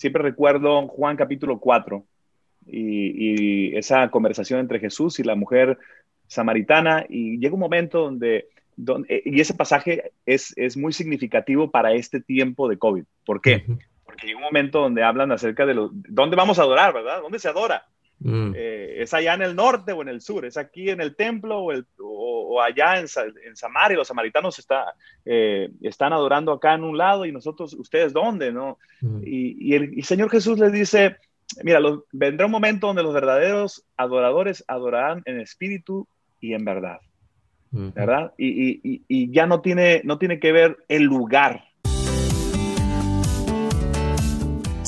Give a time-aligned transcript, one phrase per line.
[0.00, 2.02] siempre recuerdo Juan capítulo 4
[2.66, 5.78] y, esa conversación entre Jesús y la mujer
[6.26, 11.92] samaritana y llega un momento donde, donde y ese pasaje es, es, muy significativo para
[11.92, 13.04] este tiempo de COVID.
[13.26, 13.64] ¿Por qué?
[14.04, 17.20] Porque llega un momento donde hablan acerca de lo, dónde vamos a adorar, ¿verdad?
[17.20, 17.86] ¿Dónde se adora?
[18.20, 18.52] Mm.
[18.54, 20.44] Eh, ¿Es allá en el norte o en el sur?
[20.44, 23.06] ¿Es aquí en el templo o, el, o, allá en,
[23.46, 23.96] en, Samaria?
[23.96, 24.94] Los samaritanos está,
[25.24, 28.52] eh, están adorando acá en un lado y nosotros, ¿ustedes dónde?
[28.52, 28.78] ¿no?
[29.00, 29.22] Mm.
[29.24, 31.16] Y, el Señor Jesús les dice,
[31.64, 31.80] mira,
[32.12, 36.06] vendrá un momento donde los verdaderos adoradores adorarán en espíritu
[36.40, 36.98] y en verdad.
[37.72, 38.32] ¿Verdad?
[38.36, 41.69] Y, y, y, ya no tiene, no tiene que ver el lugar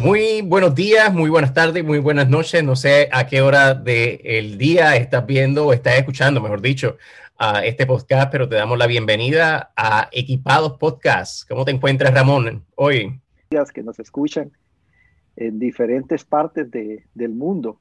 [0.00, 2.64] Muy buenos días, muy buenas tardes, muy buenas noches.
[2.64, 6.96] No sé a qué hora del día estás viendo o estás escuchando, mejor dicho,
[7.36, 11.46] a este podcast, pero te damos la bienvenida a Equipados Podcast.
[11.46, 13.20] ¿Cómo te encuentras, Ramón, hoy?
[13.74, 14.50] Que nos escuchan
[15.36, 17.78] en diferentes partes del mundo.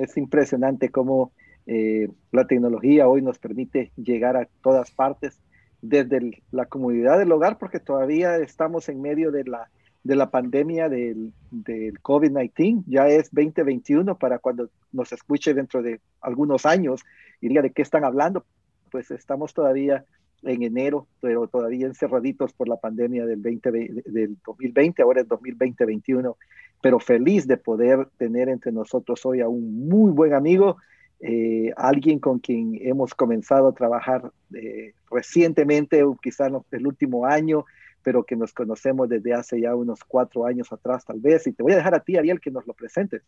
[0.00, 1.30] Es impresionante cómo
[1.64, 5.38] eh, la tecnología hoy nos permite llegar a todas partes
[5.80, 9.70] desde la comunidad del hogar, porque todavía estamos en medio de la
[10.02, 12.84] de la pandemia del, del COVID-19.
[12.86, 17.02] Ya es 2021 para cuando nos escuche dentro de algunos años
[17.40, 18.44] y diga de qué están hablando.
[18.90, 20.04] Pues estamos todavía
[20.42, 26.36] en enero, pero todavía encerraditos por la pandemia del, 20, del 2020, ahora es 2020-21,
[26.82, 30.78] pero feliz de poder tener entre nosotros hoy a un muy buen amigo,
[31.20, 37.66] eh, alguien con quien hemos comenzado a trabajar eh, recientemente, quizás el último año,
[38.02, 41.46] pero que nos conocemos desde hace ya unos cuatro años atrás tal vez.
[41.46, 43.22] Y te voy a dejar a ti, Ariel, que nos lo presentes.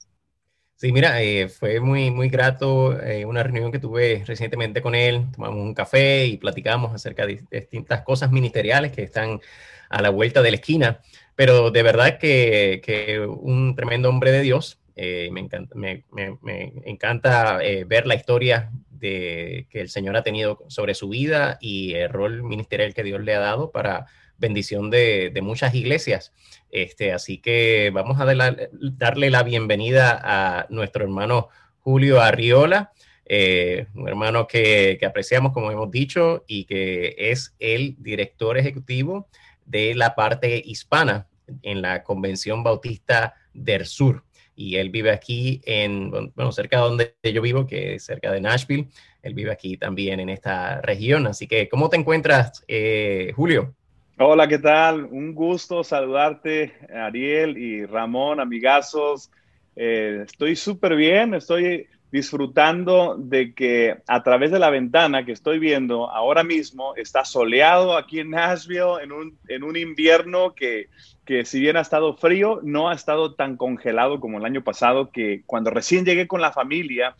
[0.82, 5.26] Sí, mira, eh, fue muy, muy grato eh, una reunión que tuve recientemente con él.
[5.32, 9.40] Tomamos un café y platicamos acerca de distintas cosas ministeriales que están
[9.88, 11.00] a la vuelta de la esquina.
[11.36, 14.80] Pero de verdad que, que un tremendo hombre de Dios.
[14.96, 20.22] Eh, me encanta, me, me, me encanta ver la historia de, que el Señor ha
[20.22, 24.06] tenido sobre su vida y el rol ministerial que Dios le ha dado para
[24.42, 26.32] bendición de, muchas iglesias.
[26.70, 31.48] Este, así que vamos a darle la bienvenida a nuestro hermano
[31.78, 32.92] Julio Arriola,
[33.24, 39.28] eh, un hermano que, apreciamos, como hemos dicho, y que es el director ejecutivo
[39.64, 41.28] de la parte hispana
[41.62, 44.24] en la Convención Bautista del Sur.
[44.54, 48.40] Y él vive aquí en, bueno, cerca de donde yo vivo, que es cerca de
[48.40, 48.88] Nashville.
[49.22, 51.26] Él vive aquí también en esta región.
[51.26, 53.74] Así que, ¿cómo te encuentras, eh, Julio?
[54.24, 55.06] Hola, ¿qué tal?
[55.06, 59.32] Un gusto saludarte, Ariel y Ramón, amigazos.
[59.74, 65.58] Eh, estoy súper bien, estoy disfrutando de que a través de la ventana que estoy
[65.58, 70.88] viendo ahora mismo está soleado aquí en Nashville en un, en un invierno que,
[71.26, 75.10] que si bien ha estado frío, no ha estado tan congelado como el año pasado,
[75.10, 77.16] que cuando recién llegué con la familia,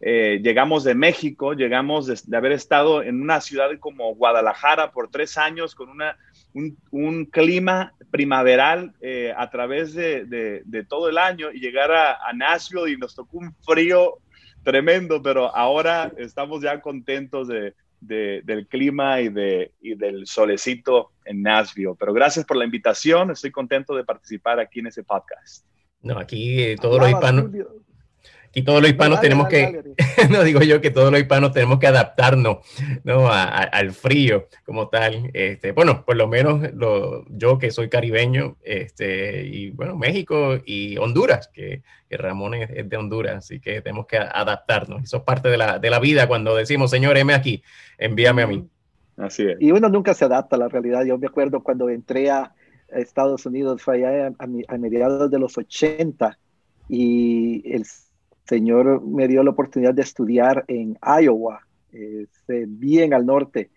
[0.00, 5.38] eh, llegamos de México, llegamos de, haber estado en una ciudad como Guadalajara por tres
[5.38, 6.16] años con una,
[6.54, 12.96] un, clima primaveral eh, a través de, todo el año y llegar a, Nashville y
[12.96, 14.18] nos tocó un frío
[14.62, 17.48] tremendo, pero ahora estamos ya contentos
[18.00, 21.94] del clima y, de, y del solecito en Nashville.
[21.98, 25.66] Pero gracias por la invitación, estoy contento de participar aquí en ese podcast.
[26.02, 27.50] No, aquí eh, todos los hispanos
[28.54, 29.94] y todos los hispanos tenemos que,
[30.30, 32.58] no digo yo que todos los hispanos tenemos que adaptarnos
[33.02, 33.28] ¿no?
[33.30, 35.30] al frío como tal.
[35.32, 40.96] Este, bueno, por lo menos lo, yo que soy caribeño, este, y bueno, México y
[40.98, 45.02] Honduras, que, Ramón es, de Honduras, así que tenemos que adaptarnos.
[45.02, 47.62] Eso es parte de la, de la vida cuando decimos, Señor, heme aquí,
[47.98, 48.68] envíame a mí.
[49.16, 49.56] Así es.
[49.60, 51.04] Y uno nunca se adapta a la realidad.
[51.04, 52.54] Yo me acuerdo cuando entré a
[52.88, 56.38] Estados Unidos, fue allá a, a mediados de los 80,
[56.88, 57.84] y el
[58.44, 63.70] Señor me dio la oportunidad de estudiar en Iowa, este, bien al norte,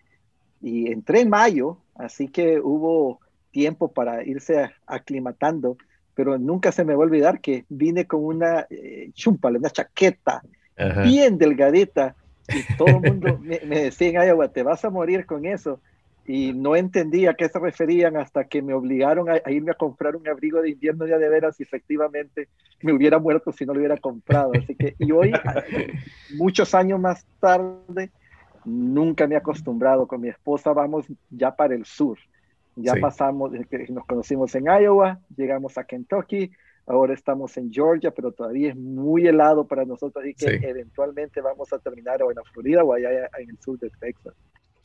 [0.60, 3.20] y entré en mayo, así que hubo
[3.50, 5.78] tiempo para irse aclimatando,
[6.14, 9.10] pero nunca se me va a olvidar que vine con una eh,
[9.42, 10.42] una chaqueta
[11.04, 12.14] bien delgadita,
[12.48, 15.80] y todo el mundo me, decía en Iowa, te vas a morir con eso.
[16.28, 20.14] Y no entendía a qué se referían hasta que me obligaron a, irme a comprar
[20.14, 22.48] un abrigo de invierno ya de veras y efectivamente
[22.82, 24.52] me hubiera muerto si no lo hubiera comprado.
[24.54, 25.32] Así que, y hoy,
[26.36, 28.10] muchos años más tarde,
[28.66, 30.06] nunca me he acostumbrado.
[30.06, 32.18] Con mi esposa vamos ya para el sur.
[32.76, 33.50] Ya pasamos,
[33.88, 36.52] nos conocimos en Iowa, llegamos a Kentucky,
[36.86, 41.72] ahora estamos en Georgia, pero todavía es muy helado para nosotros, así que eventualmente vamos
[41.72, 44.34] a terminar o en la Florida o allá en el sur de Texas.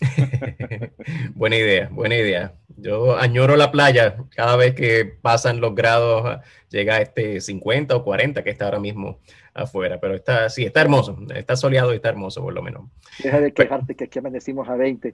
[1.36, 2.54] buena idea, buena idea.
[2.78, 6.40] Yo añoro la playa cada vez que pasan los grados,
[6.70, 9.20] llega a este 50 o 40 que está ahora mismo
[9.54, 12.90] afuera, pero está, sí, está hermoso, está soleado y está hermoso por lo menos.
[13.24, 15.14] Deja de quejarte que aquí amanecimos a 20.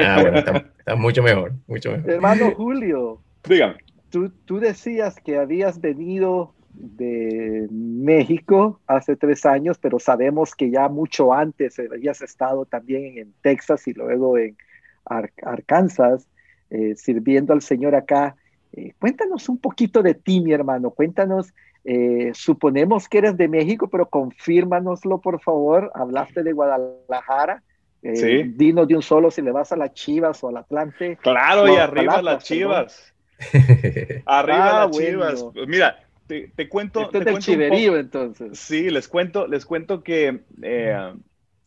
[0.00, 2.10] Ah, bueno, está, mucho mejor, mucho mejor.
[2.10, 3.76] Hermano Julio, dígame.
[4.10, 10.88] Tú, tú decías que habías venido de México hace tres años, pero sabemos que ya
[10.88, 14.56] mucho antes habías estado también en Texas y luego en
[15.04, 16.26] Arkansas,
[16.70, 18.36] eh, sirviendo al Señor acá.
[18.72, 20.90] Eh, cuéntanos un poquito de ti, mi hermano.
[20.90, 21.52] Cuéntanos,
[21.84, 25.90] eh, suponemos que eres de México, pero confírmanoslo, por favor.
[25.94, 27.62] Hablaste de Guadalajara.
[28.02, 28.42] Sí.
[28.56, 31.16] Dinos de un solo si le vas a las Chivas o al Atlante.
[31.22, 33.14] Claro, y arriba las Chivas.
[34.26, 35.44] arriba ah, las Chivas.
[35.54, 37.10] Pues mira, te, cuento.
[37.12, 38.58] Este es chiverío, entonces.
[38.58, 41.12] Sí, les cuento, les cuento que eh,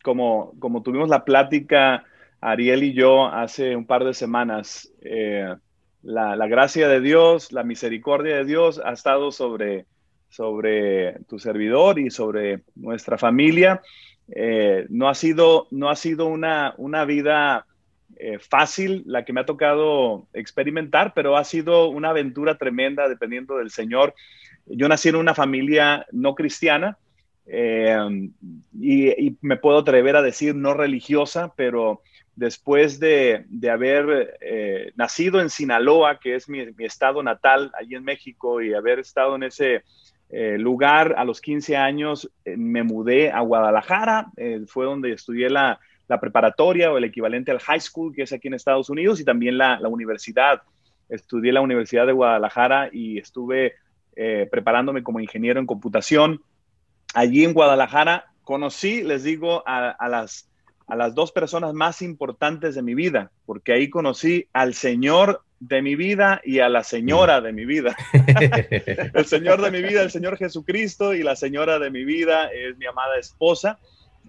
[0.02, 2.04] como, como tuvimos la plática,
[2.40, 5.54] Ariel y yo, hace un par de semanas, eh,
[6.02, 9.86] la, gracia de Dios, la misericordia de Dios ha estado sobre,
[10.28, 13.82] sobre tu servidor y sobre nuestra familia.
[14.28, 17.66] Eh, no ha sido, no ha sido una, una vida
[18.40, 23.70] fácil la que me ha tocado experimentar, pero ha sido una aventura tremenda dependiendo del
[23.70, 24.14] Señor.
[24.66, 26.98] Yo nací en una familia no cristiana
[27.46, 27.96] eh,
[28.78, 32.02] y, me puedo atrever a decir no religiosa, pero
[32.34, 38.60] después de, haber eh, nacido en Sinaloa, que es mi, estado natal allí en México,
[38.60, 39.84] y haber estado en ese
[40.28, 44.32] eh, lugar a los 15 años, me mudé a Guadalajara,
[44.66, 45.78] fue donde estudié la,
[46.20, 49.58] preparatoria o el equivalente al high school, que es aquí en Estados Unidos, y también
[49.58, 50.62] la, la universidad.
[51.08, 53.74] Estudié la Universidad de Guadalajara y estuve
[54.16, 56.42] eh, preparándome como ingeniero en computación.
[57.14, 60.48] Allí en Guadalajara conocí, les digo, a, las,
[60.86, 65.82] a las dos personas más importantes de mi vida, porque ahí conocí al Señor de
[65.82, 67.96] mi vida y a la señora de mi vida.
[69.14, 72.76] el Señor de mi vida, el Señor Jesucristo y la señora de mi vida es
[72.76, 73.78] mi amada esposa.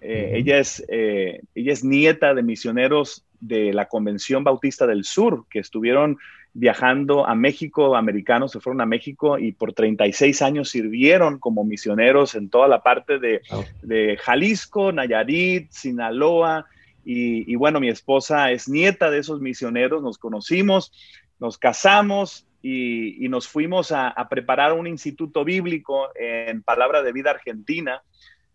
[0.00, 5.46] Eh, ella, es, eh, ella es nieta de misioneros de la Convención Bautista del Sur,
[5.50, 6.18] que estuvieron
[6.58, 12.34] viajando a México, americanos se fueron a México y por 36 años sirvieron como misioneros
[12.34, 16.66] en toda la parte de, Jalisco, Nayarit, Sinaloa.
[17.04, 20.92] Y, bueno, mi esposa es nieta de esos misioneros, nos conocimos,
[21.38, 28.02] nos casamos y, nos fuimos a, preparar un instituto bíblico en Palabra de Vida Argentina.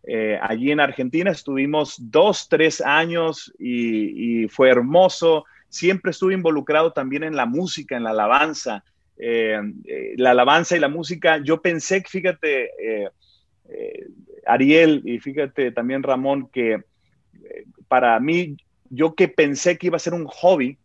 [0.06, 6.94] Eh, allí en Argentina estuvimos dos, tres años y, y fue hermoso siempre estuve involucrado
[6.94, 8.84] también en la música, en la alabanza.
[9.18, 13.10] Eh, eh, la alabanza y la música, yo pensé, fíjate, eh,
[14.46, 16.84] Ariel y fíjate también Ramón, que
[17.88, 18.56] para mí,
[18.90, 20.78] yo que pensé que iba a ser un hobby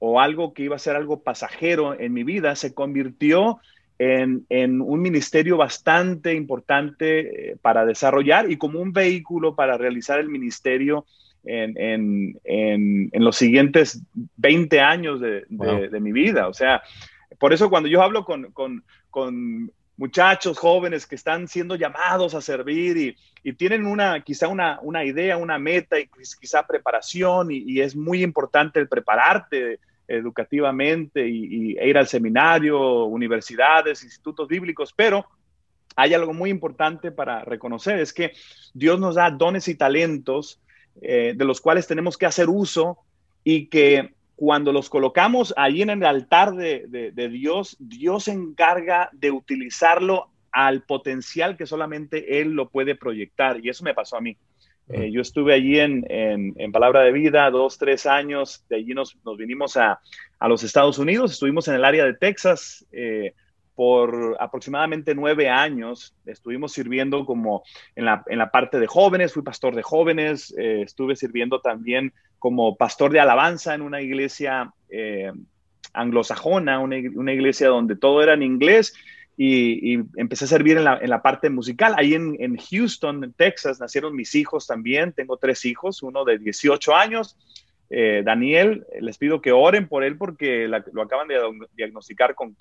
[0.00, 3.60] o algo que iba a ser algo pasajero en mi vida, se convirtió
[3.98, 10.28] en, en, un ministerio bastante importante para desarrollar y como un vehículo para realizar el
[10.28, 11.06] ministerio
[11.44, 12.40] en, en,
[13.12, 14.02] en, los siguientes
[14.36, 16.48] 20 años de, de, mi vida.
[16.48, 16.82] O sea,
[17.38, 22.40] por eso cuando yo hablo con, con, con muchachos jóvenes que están siendo llamados a
[22.40, 26.08] servir y, y tienen una, quizá una, una, idea, una meta y
[26.40, 33.04] quizá preparación y, y es muy importante el prepararte educativamente y, e ir al seminario,
[33.04, 35.26] universidades, institutos bíblicos, pero
[35.96, 38.32] hay algo muy importante para reconocer, es que
[38.72, 40.61] Dios nos da dones y talentos
[41.00, 42.98] eh, de los cuales tenemos que hacer uso
[43.44, 49.30] y que cuando los colocamos ahí en el altar de, Dios, Dios se encarga de
[49.30, 53.64] utilizarlo al potencial que solamente Él lo puede proyectar.
[53.64, 54.36] Y eso me pasó a mí.
[54.88, 56.02] Eh, yo estuve allí en,
[56.72, 60.00] Palabra de Vida dos, tres años, de allí nos, vinimos a,
[60.40, 63.34] los Estados Unidos, estuvimos en el área de Texas, eh,
[63.82, 66.14] por aproximadamente nueve años.
[66.24, 67.64] Estuvimos sirviendo como
[67.96, 72.12] en la, en la parte de jóvenes, fui pastor de jóvenes, eh, estuve sirviendo también
[72.38, 75.32] como pastor de alabanza en una iglesia eh,
[75.94, 78.94] anglosajona, una, una, iglesia donde todo era en inglés.
[79.36, 81.96] Y, empecé a servir en la, en la parte musical.
[81.98, 85.12] Ahí en, en, Houston, Texas, nacieron mis hijos también.
[85.12, 87.36] Tengo tres hijos, uno de 18 años,
[87.90, 91.36] eh, Daniel, les pido que oren por él porque lo acaban de
[91.76, 92.54] diagnosticar con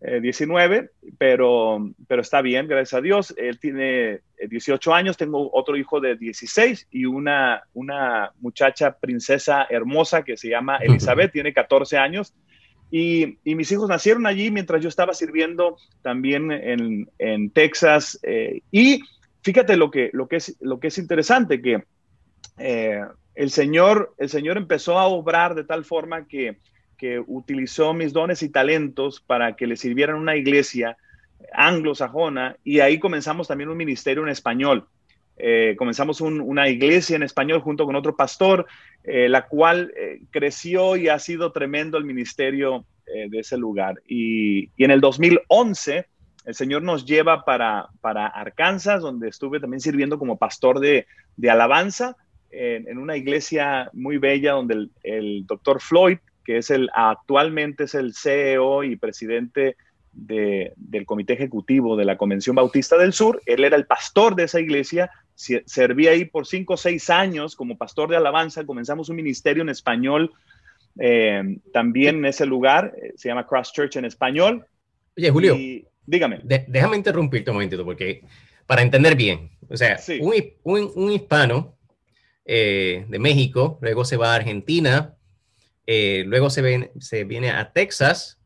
[0.00, 3.34] COVID-19, pero, pero está bien, gracias a Dios.
[3.36, 10.22] Él tiene 18 años, tengo otro hijo de 16 y una, una muchacha princesa hermosa
[10.22, 12.34] que se llama Elizabeth, tiene 14 años.
[12.90, 18.18] Y, mis hijos nacieron allí mientras yo estaba sirviendo también en, Texas.
[18.22, 19.02] Eh, y
[19.42, 21.84] fíjate lo que, lo, que es, lo que es interesante, que
[22.58, 23.00] eh,
[23.34, 26.58] el, Señor, el Señor empezó a obrar de tal forma que,
[27.26, 30.96] utilizó mis dones y talentos para que le sirvieran una iglesia
[31.52, 34.86] anglosajona y ahí comenzamos también un ministerio en español.
[35.36, 38.66] Eh, comenzamos una iglesia en español junto con otro pastor,
[39.04, 39.92] eh, la cual
[40.30, 44.00] creció y ha sido tremendo el ministerio de ese lugar.
[44.06, 46.06] Y, y, en el 2011
[46.44, 51.06] el Señor nos lleva para, para Arkansas, donde estuve también sirviendo como pastor de,
[51.48, 52.16] alabanza
[52.50, 56.18] en, una iglesia muy bella donde el, doctor Floyd,
[56.50, 59.76] que es el actualmente es el CEO y presidente
[60.10, 64.58] del comité ejecutivo de la Convención Bautista del Sur, él era el pastor de esa
[64.58, 69.62] iglesia, servía ahí por cinco o seis años como pastor de alabanza, comenzamos un ministerio
[69.62, 70.32] en español
[70.98, 74.66] eh, también en ese lugar, eh, se llama Cross Church en español.
[75.16, 75.56] Oye, Julio.
[76.04, 76.40] Dígame.
[76.42, 78.24] déjame interrumpirte un momentito, porque
[78.66, 80.00] para entender bien, o sea,
[80.64, 81.76] un, hispano
[82.44, 85.14] eh, de México, luego se va a Argentina,
[85.92, 88.38] eh, luego se, se viene a Texas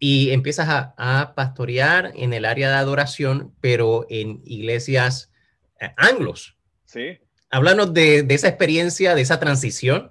[0.00, 5.32] y empiezas a, pastorear en el área de adoración, pero en iglesias
[5.80, 6.56] eh, anglos.
[6.84, 7.18] Sí.
[7.50, 10.10] Háblanos de, esa experiencia, de esa transición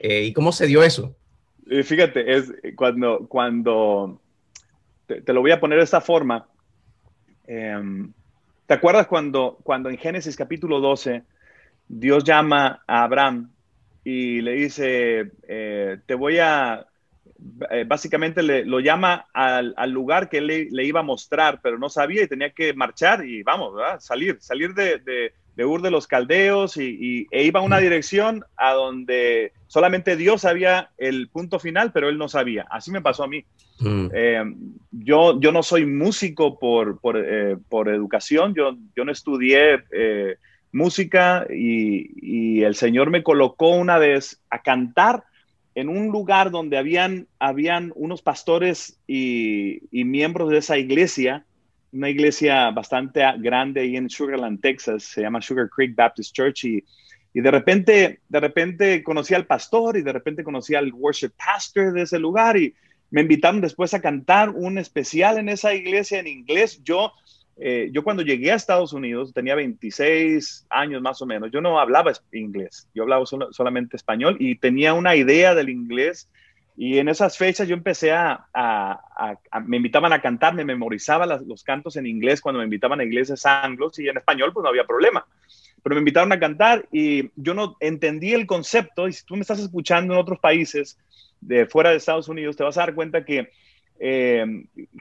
[0.00, 1.16] y cómo se dio eso.
[1.82, 4.20] Fíjate, es cuando, cuando
[5.06, 6.46] te, lo voy a poner de esta forma.
[7.44, 8.12] Em,
[8.66, 11.24] ¿Te acuerdas cuando, cuando en Génesis capítulo 12
[11.88, 13.50] Dios llama a Abraham
[14.10, 16.86] y le dice, eh, te voy a,
[17.70, 21.90] eh, básicamente le, lo llama al, lugar que le, le, iba a mostrar, pero no
[21.90, 26.78] sabía y tenía que marchar y vamos, salir, salir de, de Ur de los Caldeos
[26.78, 32.08] y, e iba a una dirección a donde solamente Dios sabía el punto final, pero
[32.08, 32.66] él no sabía.
[32.70, 33.44] Así me pasó a mí.
[33.80, 34.06] Mm.
[34.10, 34.44] Eh,
[34.90, 37.22] yo, yo no soy músico por, por,
[37.68, 39.84] por educación, yo, yo no estudié
[40.72, 45.24] música y, el Señor me colocó una vez a cantar
[45.74, 51.44] en un lugar donde habían, habían unos pastores y, miembros de esa iglesia
[51.90, 56.84] una iglesia bastante grande ahí en Sugarland, Texas, se llama Sugar Creek Baptist Church y,
[57.32, 61.92] y de repente, de repente conocí al pastor y de repente conocí al worship pastor
[61.92, 62.74] de ese lugar y
[63.10, 66.82] me invitaron después a cantar un especial en esa iglesia en inglés.
[66.84, 67.12] Yo,
[67.60, 71.50] eh, yo cuando llegué a Estados Unidos tenía 26 años más o menos.
[71.50, 76.28] Yo no hablaba inglés, yo hablaba solamente español y tenía una idea del inglés
[76.76, 78.46] y en esas fechas yo empecé a,
[79.66, 83.44] me invitaban a cantar, me memorizaba los cantos en inglés cuando me invitaban a iglesias
[83.44, 85.26] anglos y en español pues no había problema.
[85.82, 89.40] Pero me invitaron a cantar y yo no entendí el concepto y si tú me
[89.40, 90.96] estás escuchando en otros países
[91.40, 93.50] de fuera de Estados Unidos te vas a dar cuenta que
[93.98, 94.46] eh,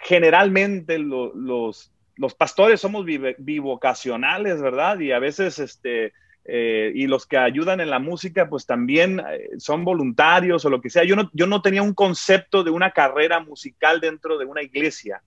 [0.02, 5.00] generalmente los, los pastores somos bivocacionales, ¿verdad?
[5.00, 6.14] Y a veces este,
[6.50, 10.80] eh, y los que ayudan en la música, pues también eh, son voluntarios o lo
[10.80, 11.04] que sea.
[11.04, 15.22] Yo no, yo no tenía un concepto de una carrera musical dentro de una iglesia.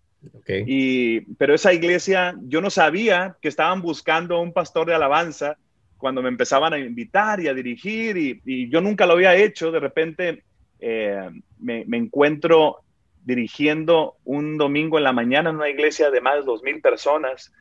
[0.67, 5.57] Y, pero esa iglesia, yo no sabía que estaban buscando un pastor de alabanza
[5.97, 9.71] cuando me empezaban a invitar y a dirigir y, yo nunca lo había hecho.
[9.71, 10.43] De repente
[10.79, 11.29] eh,
[11.59, 12.81] me, me, encuentro
[13.25, 17.53] dirigiendo un domingo en la mañana en una iglesia de más de dos mil personas.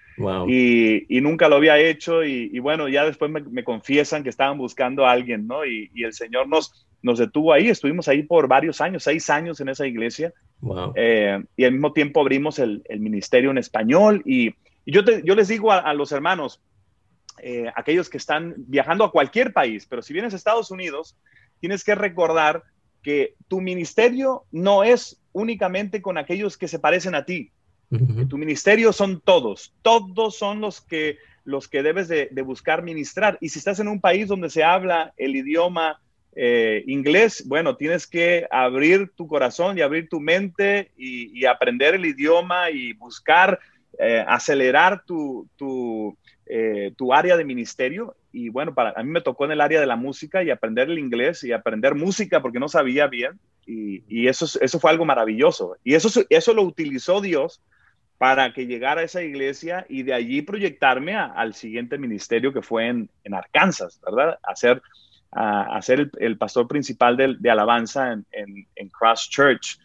[0.47, 5.11] Y, nunca lo había hecho y, bueno, ya después me, confiesan que estaban buscando a
[5.11, 5.65] alguien, ¿no?
[5.65, 9.69] Y, el Señor nos, nos detuvo ahí, estuvimos ahí por varios años, seis años en
[9.69, 10.33] esa iglesia.
[10.95, 14.21] Eh, y al mismo tiempo abrimos el, ministerio en español.
[14.25, 16.61] Y, yo, yo les digo a, los hermanos,
[17.41, 21.15] eh, aquellos que están viajando a cualquier país, pero si vienes a Estados Unidos,
[21.59, 22.63] tienes que recordar
[23.01, 27.51] que tu ministerio no es únicamente con aquellos que se parecen a ti.
[28.29, 33.39] Tu ministerio son todos, todos son los que, los que debes de, buscar ministrar.
[33.41, 35.99] Y si estás en un país donde se habla el idioma
[36.35, 42.05] eh, inglés, bueno, tienes que abrir tu corazón y abrir tu mente y, aprender el
[42.05, 43.59] idioma y buscar
[43.97, 46.15] eh, acelerar tu, tu,
[46.49, 48.15] eh, tu, área de ministerio.
[48.31, 50.89] Y bueno, para, a mí me tocó en el área de la música y aprender
[50.89, 53.39] el inglés y aprender música porque no sabía bien.
[53.65, 55.77] Y, y eso, eso fue algo maravilloso.
[55.83, 57.61] Y eso, eso lo utilizó Dios
[58.19, 62.87] para que llegara a esa iglesia y de allí proyectarme al siguiente ministerio que fue
[62.87, 64.37] en, Arkansas, ¿verdad?
[64.43, 64.55] A,
[65.81, 69.79] ser el, pastor principal de, alabanza en, Cross Church.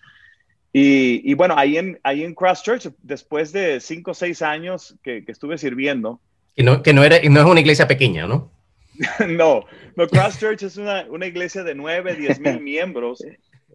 [0.73, 5.23] Y, bueno, ahí en, ahí en Cross Church, después de cinco o seis años que,
[5.29, 6.21] estuve sirviendo.
[6.55, 8.53] Que no, que no, era, no es una iglesia pequeña, ¿no?
[9.29, 9.65] no,
[9.97, 13.25] no, Cross Church es una, una iglesia de nueve, diez mil miembros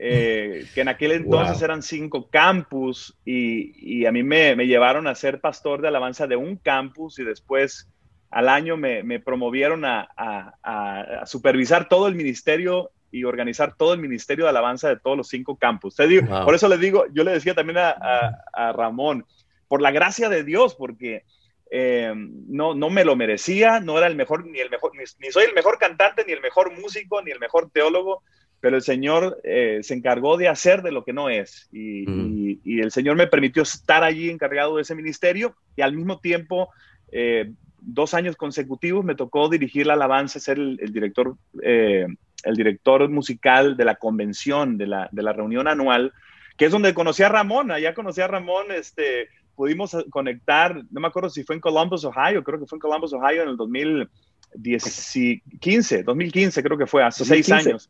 [0.01, 5.41] eh, que en aquel entonces eran cinco campus y, a mí me, llevaron a ser
[5.41, 7.89] pastor de alabanza de un campus y después
[8.31, 14.51] al año me, promovieron a, supervisar todo el ministerio y organizar todo el ministerio de
[14.51, 15.97] alabanza de todos los cinco campus.
[16.45, 19.25] Por eso le digo, yo le decía también a, Ramón,
[19.67, 21.25] por la gracia de Dios, porque
[21.71, 25.45] eh, no, no me lo merecía, no era el mejor, ni el mejor, ni soy
[25.45, 28.23] el mejor cantante, ni el mejor músico, ni el mejor teólogo,
[28.61, 31.69] pero el Señor eh, se encargó de hacer de lo que no es.
[31.71, 36.69] Y, el Señor me permitió estar allí encargado de ese ministerio y al mismo tiempo,
[37.11, 42.05] eh, dos años consecutivos, me tocó dirigir la alabanza, ser el, director, eh,
[42.43, 46.13] el director musical de la convención, de la, de la, reunión anual,
[46.57, 47.71] que es donde conocí a Ramón.
[47.71, 52.45] Allá conocí a Ramón, este, pudimos conectar, no me acuerdo si fue en Columbus, Ohio,
[52.45, 54.09] creo que fue en Columbus, Ohio en el 2000.
[55.59, 57.89] 15, 2015 creo que fue, hace seis años.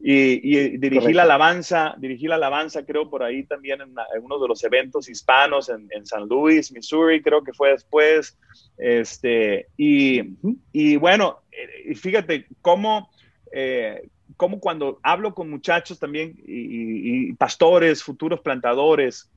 [0.00, 4.62] Y, dirigí la alabanza, dirigí la alabanza creo por ahí también en, uno de los
[4.64, 8.36] eventos hispanos en, San Luis, Missouri, creo que fue después.
[8.76, 13.08] Este, y, bueno, eh, fíjate cómo,
[13.52, 19.30] eh, cómo cuando hablo con muchachos también y, pastores, futuros plantadores,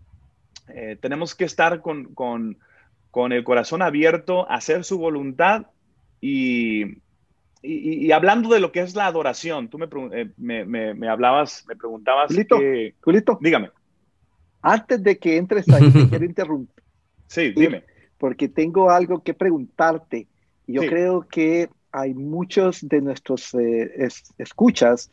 [0.75, 2.57] eh, tenemos que estar con, con,
[3.09, 5.67] con el corazón abierto, hacer su voluntad
[6.19, 6.97] y,
[7.63, 11.75] y, hablando de lo que es la adoración, tú me, eh, me, me, hablabas, me
[11.75, 12.27] preguntabas.
[12.29, 12.59] Julito,
[13.01, 13.71] Julito, dígame.
[14.61, 16.75] Antes de que entres ahí, te quiero interrumpir.
[17.27, 17.85] Sí, dime.
[18.17, 20.27] Porque tengo algo que preguntarte.
[20.67, 25.09] Yo creo que hay muchos de nuestros eh, escuchas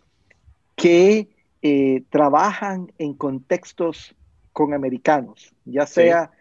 [0.74, 1.28] que
[1.62, 4.16] eh, trabajan en contextos
[4.58, 6.32] con americanos, ya sea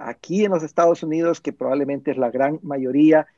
[0.00, 3.28] aquí en los Estados Unidos, que probablemente es la gran mayoría,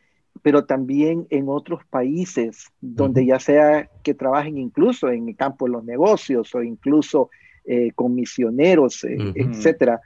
[0.41, 5.73] pero también en otros países donde ya sea que trabajen incluso en el campo de
[5.73, 7.29] los negocios o incluso
[7.65, 10.01] eh, con misioneros, eh, etcétera.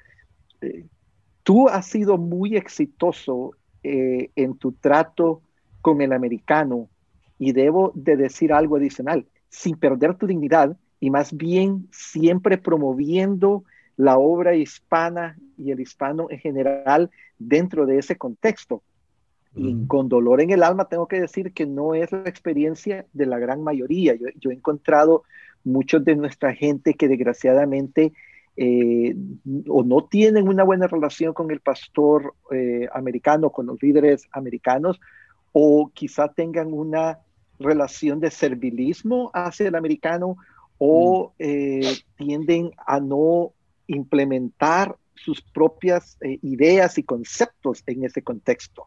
[0.60, 0.86] Eh,
[1.44, 3.52] tú has sido muy exitoso
[3.88, 5.42] en tu trato
[5.80, 6.88] con el americano
[7.38, 13.62] y debo de decir algo adicional, sin perder tu dignidad y más bien siempre promoviendo
[13.96, 18.82] la obra hispana y el hispano en general dentro de ese contexto.
[19.58, 23.24] Y con dolor en el alma tengo que decir que no es la experiencia de
[23.24, 24.14] la gran mayoría.
[24.14, 25.22] Yo, he encontrado
[25.64, 28.12] muchos de nuestra gente que desgraciadamente
[28.58, 29.16] eh,
[29.66, 35.00] o no tienen una buena relación con el pastor eh, americano, con los líderes americanos,
[35.52, 37.20] o quizá tengan una
[37.58, 40.36] relación de servilismo hacia el americano,
[40.76, 43.52] o eh, tienden a no
[43.86, 48.86] implementar sus propias ideas y conceptos en ese contexto.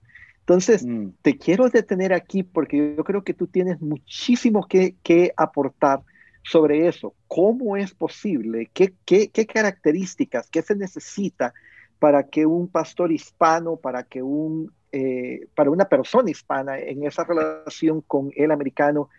[0.50, 1.10] Entonces, mm.
[1.22, 6.02] te quiero detener aquí porque yo creo que tú tienes muchísimo que, aportar
[6.42, 7.14] sobre eso.
[7.28, 8.68] ¿Cómo es posible?
[8.74, 8.96] ¿Qué,
[9.46, 10.50] características?
[10.50, 11.54] ¿Qué se necesita
[12.00, 17.26] para que un pastor hispano, para que un, eh, para una persona hispana en esa
[17.26, 19.10] relación con el americano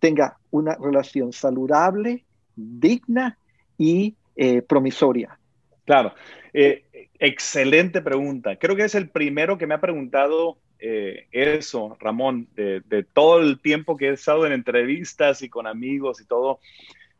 [0.00, 2.24] tenga una relación saludable,
[2.56, 3.38] digna
[3.78, 5.38] y eh, promisoria?
[5.84, 6.14] Claro,
[6.52, 6.84] eh,
[7.18, 8.56] excelente pregunta.
[8.56, 13.60] Creo que es el primero que me ha preguntado eh, eso, Ramón, de, todo el
[13.60, 16.60] tiempo que he estado en entrevistas y con amigos y todo.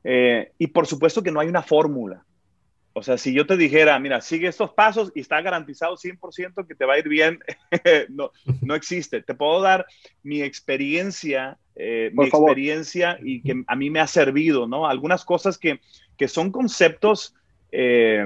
[0.04, 2.24] Y por supuesto que no hay una fórmula.
[2.94, 6.74] O sea, si yo te dijera, mira, sigue estos pasos y está garantizado 100% que
[6.74, 7.38] te va a ir bien,
[8.10, 9.22] no, no existe.
[9.22, 9.86] Te puedo dar
[10.22, 14.86] mi experiencia, eh, mi experiencia y que a mí me ha servido, ¿no?
[14.86, 15.80] Algunas cosas que,
[16.16, 17.34] que son conceptos
[17.72, 18.22] eh,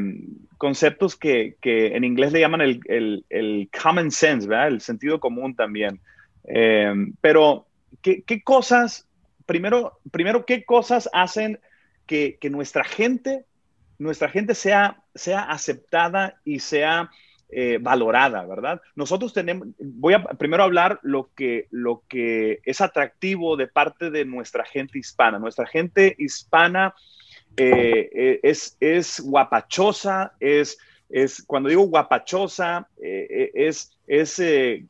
[0.59, 4.69] conceptos que, en inglés le llaman el, common sense, ¿verdad?
[4.69, 6.01] El sentido común también.
[6.45, 7.67] Eh, pero,
[8.03, 9.07] ¿qué, cosas,
[9.47, 11.61] primero, primero, qué cosas hacen
[12.07, 13.45] que, nuestra gente,
[13.99, 17.11] nuestra gente sea, sea aceptada y sea
[17.49, 18.81] eh, valorada, ¿verdad?
[18.97, 24.25] Nosotros tenemos, voy a primero hablar lo que, lo que es atractivo de parte de
[24.25, 25.39] nuestra gente hispana.
[25.39, 26.93] Nuestra gente hispana
[27.57, 30.77] eh, eh, es, es guapachosa, es,
[31.09, 34.43] es, cuando digo guapachosa, es, es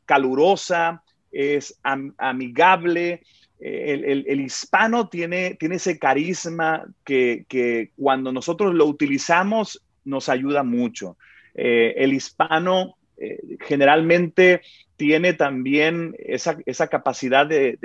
[0.05, 3.21] calurosa, es amigable.
[3.59, 11.17] El, hispano tiene, tiene ese carisma que, que, cuando nosotros lo utilizamos nos ayuda mucho.
[11.57, 12.97] El hispano
[13.61, 14.61] generalmente
[14.97, 17.77] tiene también esa, capacidad de,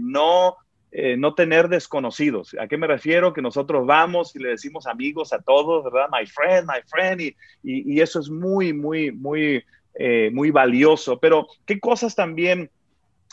[0.00, 0.56] no
[0.90, 2.56] eh, no tener desconocidos.
[2.58, 3.34] ¿A qué me refiero?
[3.34, 6.08] Que nosotros vamos y le decimos amigos a todos, ¿verdad?
[6.10, 9.62] My friend, my friend, y, y, eso es muy, muy, muy,
[9.94, 11.18] eh, muy valioso.
[11.18, 12.70] Pero, ¿qué cosas también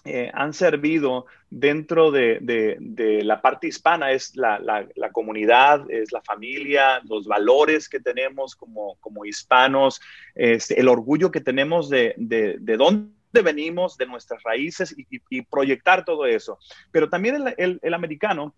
[0.05, 4.11] eh, han servido dentro de, de, la parte hispana?
[4.11, 10.01] Es la, la, la, comunidad, es la familia, los valores que tenemos como, como hispanos,
[10.35, 16.25] este, el orgullo que tenemos de, de dónde venimos, de nuestras raíces y, proyectar todo
[16.25, 16.59] eso.
[16.91, 18.53] Pero también el, americano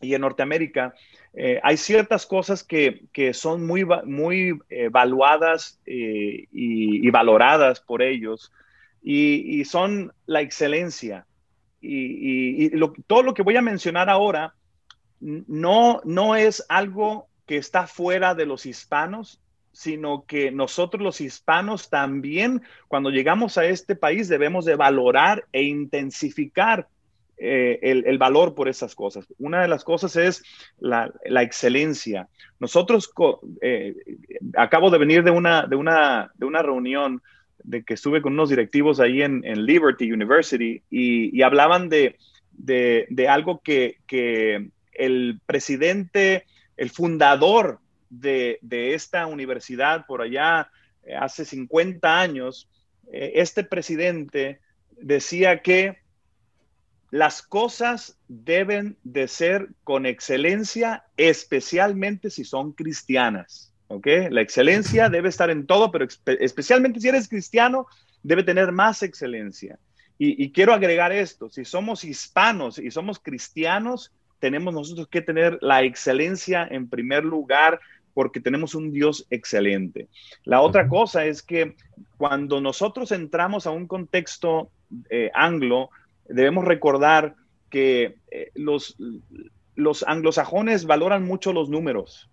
[0.00, 0.94] y en Norteamérica
[1.34, 8.50] eh, hay ciertas cosas que, son muy, muy evaluadas eh, y, valoradas por ellos
[9.02, 11.26] y, son la excelencia.
[11.80, 12.70] Y,
[13.06, 14.54] todo lo que voy a mencionar ahora
[15.20, 19.40] no, no es algo que está fuera de los hispanos,
[19.72, 25.62] sino que nosotros los hispanos también, cuando llegamos a este país, debemos de valorar e
[25.62, 26.88] intensificar
[27.40, 29.24] eh, el, valor por esas cosas.
[29.38, 30.42] Una de las cosas es
[30.80, 32.28] la, excelencia.
[32.58, 33.12] Nosotros,
[33.60, 33.94] eh,
[34.56, 37.22] acabo de venir de una, de, una, de una reunión
[37.64, 42.16] de que estuve con unos directivos ahí en, Liberty University y, hablaban de,
[42.52, 46.44] de, algo que, que el presidente,
[46.76, 48.58] el fundador de,
[48.94, 50.70] esta universidad por allá
[51.04, 52.68] eh, hace 50 años,
[53.12, 54.60] eh, este presidente
[55.00, 55.98] decía que
[57.10, 63.72] las cosas deben de ser con excelencia, especialmente si son cristianas.
[63.88, 64.06] ¿Ok?
[64.30, 66.06] La excelencia debe estar en todo, pero
[66.40, 67.86] especialmente si eres cristiano,
[68.22, 69.78] debe tener más excelencia.
[70.18, 75.58] Y, y, quiero agregar esto, si somos hispanos y somos cristianos, tenemos nosotros que tener
[75.60, 77.80] la excelencia en primer lugar
[78.14, 80.08] porque tenemos un Dios excelente.
[80.44, 81.76] La otra cosa es que
[82.16, 84.72] cuando nosotros entramos a un contexto
[85.08, 85.90] eh, anglo,
[86.28, 87.36] debemos recordar
[87.70, 88.96] que eh, los,
[89.76, 92.28] los anglosajones valoran mucho los números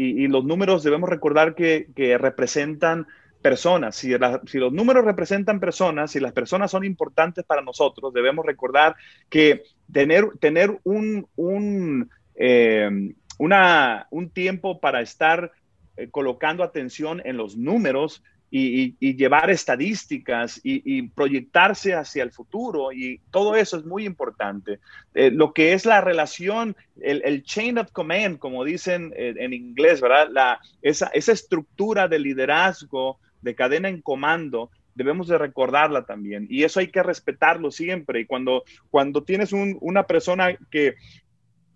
[0.00, 3.06] y, los números debemos recordar que, representan
[3.42, 3.96] personas.
[3.96, 8.96] Si, los números representan personas, si las personas son importantes para nosotros, debemos recordar
[9.28, 15.52] que tener, tener un, un, eh, un tiempo para estar
[15.96, 23.20] eh, colocando atención en los números y, llevar estadísticas y, proyectarse hacia el futuro y
[23.30, 24.80] todo eso es muy importante.
[25.14, 30.00] Eh, lo que es la relación, el, chain of command, como dicen eh, en inglés,
[30.00, 30.28] ¿verdad?
[30.30, 36.46] La, esa, esa estructura de liderazgo, de cadena en comando, debemos de recordarla también.
[36.50, 38.20] Y eso hay que respetarlo siempre.
[38.20, 40.96] Y cuando, cuando tienes una persona que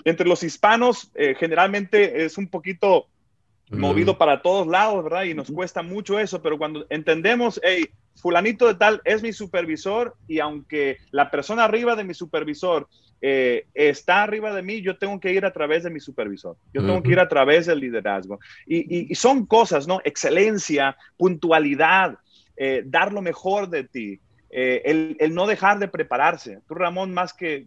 [0.05, 3.09] entre los hispanos eh, generalmente es un poquito
[3.71, 5.25] movido para todos lados, ¿verdad?
[5.25, 10.15] Y nos cuesta mucho eso, pero cuando entendemos, hey, fulanito de tal es mi supervisor
[10.29, 12.89] y aunque la persona arriba de mi supervisor
[13.21, 16.85] eh, está arriba de mí, yo tengo que ir a través de mi supervisor, yo
[16.85, 18.39] tengo que ir a través del liderazgo.
[18.67, 20.01] Y, son cosas, ¿no?
[20.05, 22.19] Excelencia, puntualidad,
[22.57, 24.21] eh, dar lo mejor de ti.
[24.57, 26.61] Eh, el, no dejar de prepararse.
[26.69, 27.67] Tú, Ramón, más que,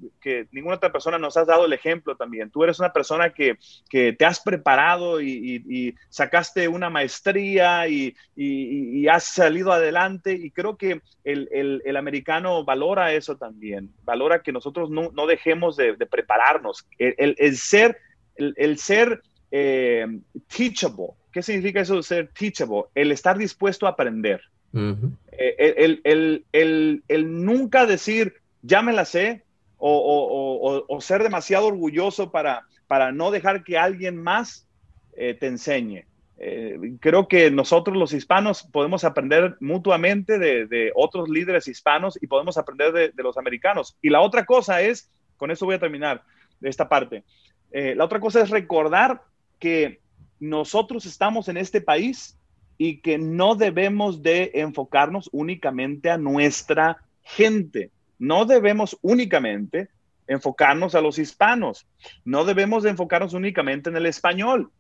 [0.52, 2.50] ninguna otra persona nos has dado el ejemplo también.
[2.50, 3.58] Tú eres una persona que,
[3.92, 8.16] te has preparado y, sacaste una maestría y,
[9.10, 15.28] has salido adelante y creo que el, americano valora eso también, valora que nosotros no,
[15.28, 16.88] dejemos de, prepararnos.
[16.98, 17.98] El, ser,
[18.38, 19.22] el, ser
[19.52, 20.08] eh,
[20.48, 21.08] teachable.
[21.34, 22.84] ¿Qué significa eso de ser teachable?
[22.96, 24.40] El estar dispuesto a aprender.
[24.74, 27.04] Eh, el,
[27.46, 29.44] nunca decir, ya me la sé,
[29.78, 34.68] o, ser demasiado orgulloso para, para, no dejar que alguien más
[35.16, 36.06] eh, te enseñe.
[36.40, 42.58] Eh, creo que nosotros los hispanos podemos aprender mutuamente de, otros líderes hispanos y podemos
[42.58, 43.98] aprender de, los americanos.
[44.02, 46.24] Y la otra cosa es, con eso voy a terminar
[46.62, 47.24] esta parte,
[47.72, 49.22] la otra cosa es recordar
[49.60, 50.00] que
[50.40, 52.37] nosotros estamos en este país
[52.78, 57.92] y que no debemos de enfocarnos únicamente a nuestra gente.
[58.20, 59.90] No debemos únicamente
[60.28, 61.88] enfocarnos a los hispanos.
[62.24, 64.72] No debemos de enfocarnos únicamente en el español.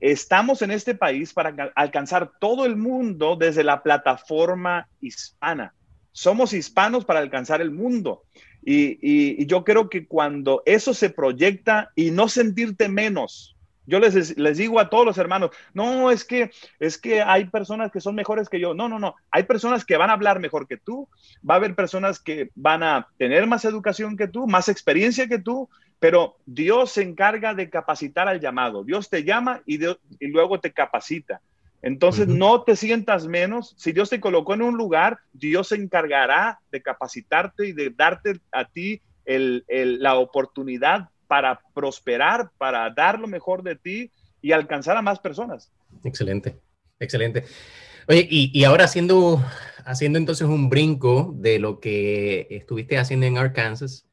[0.00, 5.74] Estamos en este país para alcanzar todo el mundo desde la plataforma hispana.
[6.12, 8.24] Somos hispanos para alcanzar el mundo.
[8.62, 13.55] Y, y yo creo que cuando eso se proyecta y no sentirte menos,
[13.86, 17.92] yo les, les digo a todos los hermanos, no, es que, es que hay personas
[17.92, 18.74] que son mejores que yo.
[18.74, 19.14] No, no, no.
[19.30, 21.08] Hay personas que van a hablar mejor que tú.
[21.48, 25.38] Va a haber personas que van a tener más educación que tú, más experiencia que
[25.38, 25.68] tú,
[25.98, 28.84] pero Dios se encarga de capacitar al llamado.
[28.84, 31.40] Dios te llama y, y luego te capacita.
[31.82, 33.74] Entonces, no te sientas menos.
[33.78, 38.40] Si Dios te colocó en un lugar, Dios se encargará de capacitarte y de darte
[38.50, 44.10] a ti la oportunidad para prosperar, para dar lo mejor de ti
[44.42, 45.72] y alcanzar a más personas.
[46.04, 46.56] Excelente,
[47.00, 47.44] excelente.
[48.08, 49.42] Oye, y, ahora haciendo,
[49.84, 54.06] haciendo entonces un brinco de lo que estuviste haciendo en Arkansas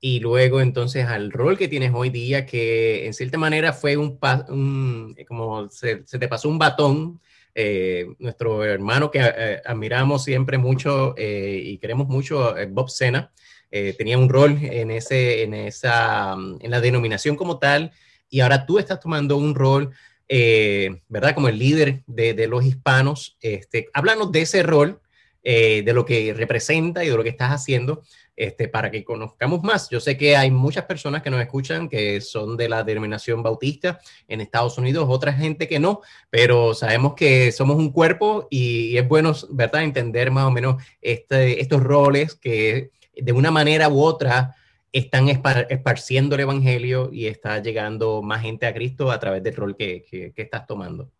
[0.00, 4.18] y luego entonces al rol que tienes hoy día, que en cierta manera fue un,
[4.48, 7.20] un como se, se, te pasó un batón,
[7.54, 13.32] eh, nuestro hermano que eh, admiramos siempre mucho eh, y queremos mucho, Bob Sena,
[13.70, 17.92] tenía un rol en, ese, en, esa, en la denominación como tal,
[18.30, 19.92] y ahora tú estás tomando un rol
[20.28, 21.34] eh, ¿verdad?
[21.34, 23.36] Como el líder de, los hispanos.
[23.40, 25.00] Este, háblanos de ese rol,
[25.42, 28.02] eh, de lo que representa y de lo que estás haciendo,
[28.36, 29.88] este, para que conozcamos más.
[29.88, 33.98] Yo sé que hay muchas personas que nos escuchan que son de la denominación bautista
[34.28, 39.08] en Estados Unidos, otra gente que no, pero sabemos que somos un cuerpo y, es
[39.08, 44.54] bueno, ¿verdad?, entender más o menos este, estos roles que de una manera u otra
[44.92, 49.76] están esparciendo el Evangelio y está llegando más gente a Cristo a través del rol
[49.76, 51.10] que, estás tomando.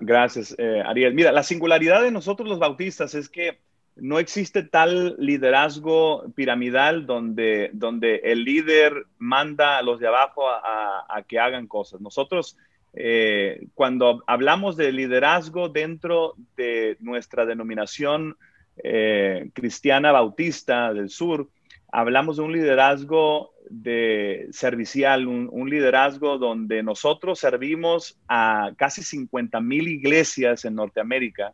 [0.00, 1.14] gracias, eh, Ariel.
[1.14, 3.58] Mira, la singularidad de nosotros los bautistas es que
[4.00, 11.22] no existe tal liderazgo piramidal donde, donde el líder manda a los de abajo a,
[11.26, 12.00] que hagan cosas.
[12.00, 12.56] Nosotros,
[12.94, 18.36] eh, cuando hablamos de liderazgo dentro de nuestra denominación
[18.82, 21.48] eh, cristiana bautista del sur,
[21.90, 29.88] hablamos de un liderazgo de servicial, un, liderazgo donde nosotros servimos a casi 50 mil
[29.88, 31.52] iglesias en Norteamérica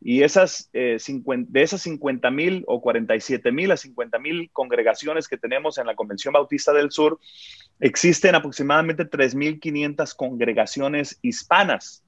[0.00, 0.98] y esas, eh,
[1.28, 5.96] de esas 50 mil o 47 mil a 50 mil congregaciones que tenemos en la
[5.96, 7.18] Convención Bautista del Sur,
[7.80, 12.05] existen aproximadamente 3.500 congregaciones hispanas.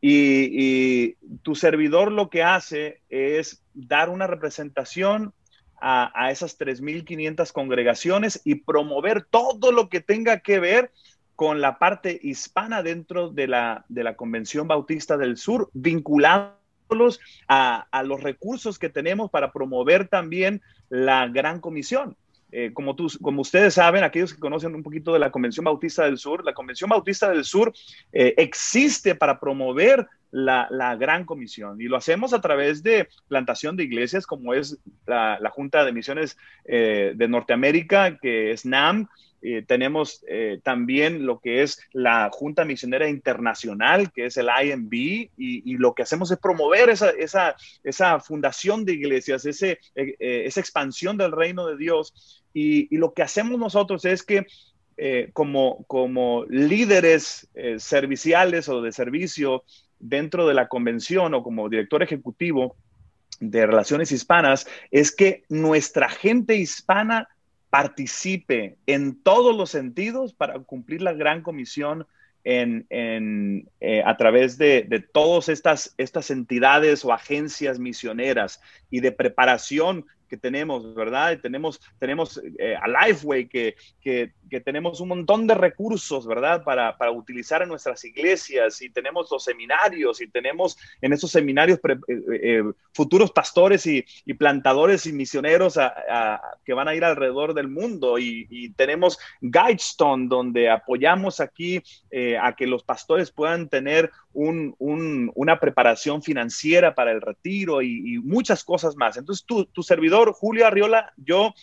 [0.00, 5.32] Y tu servidor lo que hace es dar una representación
[5.80, 10.92] a, esas 3.500 congregaciones y promover todo lo que tenga que ver
[11.36, 17.86] con la parte hispana dentro de la, de la Convención Bautista del Sur, vinculándolos a,
[17.90, 22.16] a los recursos que tenemos para promover también la Gran Comisión.
[22.50, 26.04] Eh, como, tú, como ustedes saben, aquellos que conocen un poquito de la Convención Bautista
[26.04, 27.74] del Sur, la Convención Bautista del Sur
[28.12, 33.84] eh, existe para promover la, Gran Comisión y lo hacemos a través de plantación de
[33.84, 39.08] iglesias como es la, Junta de Misiones eh, de Norteamérica, que es NAM,
[39.40, 44.92] eh, tenemos eh, también lo que es la Junta Misionera Internacional, que es el IMB,
[44.92, 50.60] y, lo que hacemos es promover esa, esa, esa fundación de iglesias, ese, eh, esa
[50.60, 52.42] expansión del reino de Dios.
[52.52, 54.46] Y, lo que hacemos nosotros es que
[55.32, 59.62] como, como líderes serviciales o de servicio
[60.00, 62.74] dentro de la convención o como director ejecutivo
[63.38, 67.28] de relaciones hispanas, es que nuestra gente hispana
[67.70, 72.06] participe en todos los sentidos para cumplir la gran comisión
[72.44, 72.86] en,
[73.80, 80.06] eh, a través de, de todas estas, estas entidades o agencias misioneras y de preparación
[80.28, 81.38] que tenemos, ¿verdad?
[81.40, 84.32] Tenemos, tenemos eh, a Lifeway, que, que,
[84.64, 86.64] tenemos un montón de recursos, ¿verdad?
[86.64, 91.78] Para, para, utilizar en nuestras iglesias y tenemos los seminarios y tenemos en esos seminarios
[91.86, 92.62] eh, eh,
[92.92, 95.78] futuros pastores y, y, plantadores y misioneros
[96.64, 101.82] que van a ir alrededor del mundo y, tenemos Guidestone, donde apoyamos aquí
[102.40, 108.14] a que los pastores puedan tener un, un, una preparación financiera para el retiro y,
[108.14, 109.16] y muchas cosas más.
[109.16, 111.54] Entonces, tu, tu servidor Julio Arriola, yo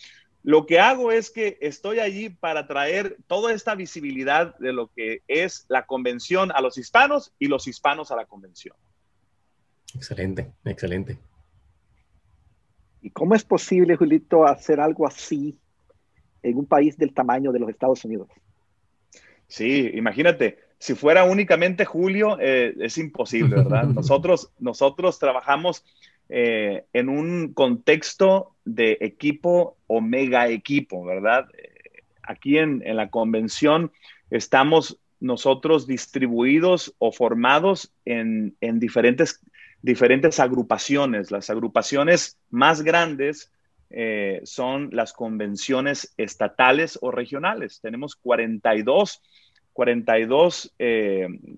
[0.44, 5.24] lo que hago es que estoy allí para traer toda esta visibilidad de lo que
[5.28, 8.76] es la convención a los hispanos y los hispanos a la convención.
[9.96, 11.18] Excelente, excelente.
[13.02, 15.58] ¿Y cómo es posible, Julito, hacer algo así
[16.44, 18.30] en un país del tamaño de los Estados Unidos?
[19.48, 23.84] Sí, imagínate, si fuera únicamente Julio, eh, es imposible, ¿verdad?
[23.96, 25.84] Nosotros, nosotros trabajamos
[26.28, 31.48] eh, en un contexto de equipo o mega equipo, ¿verdad?
[31.56, 33.92] Eh, aquí en, la convención
[34.32, 39.40] estamos nosotros distribuidos o formados en, diferentes,
[39.84, 41.30] diferentes agrupaciones.
[41.30, 43.52] Las agrupaciones más grandes
[43.92, 47.82] eh, son las convenciones estatales o regionales.
[47.82, 49.22] Tenemos 42,
[49.74, 50.74] 42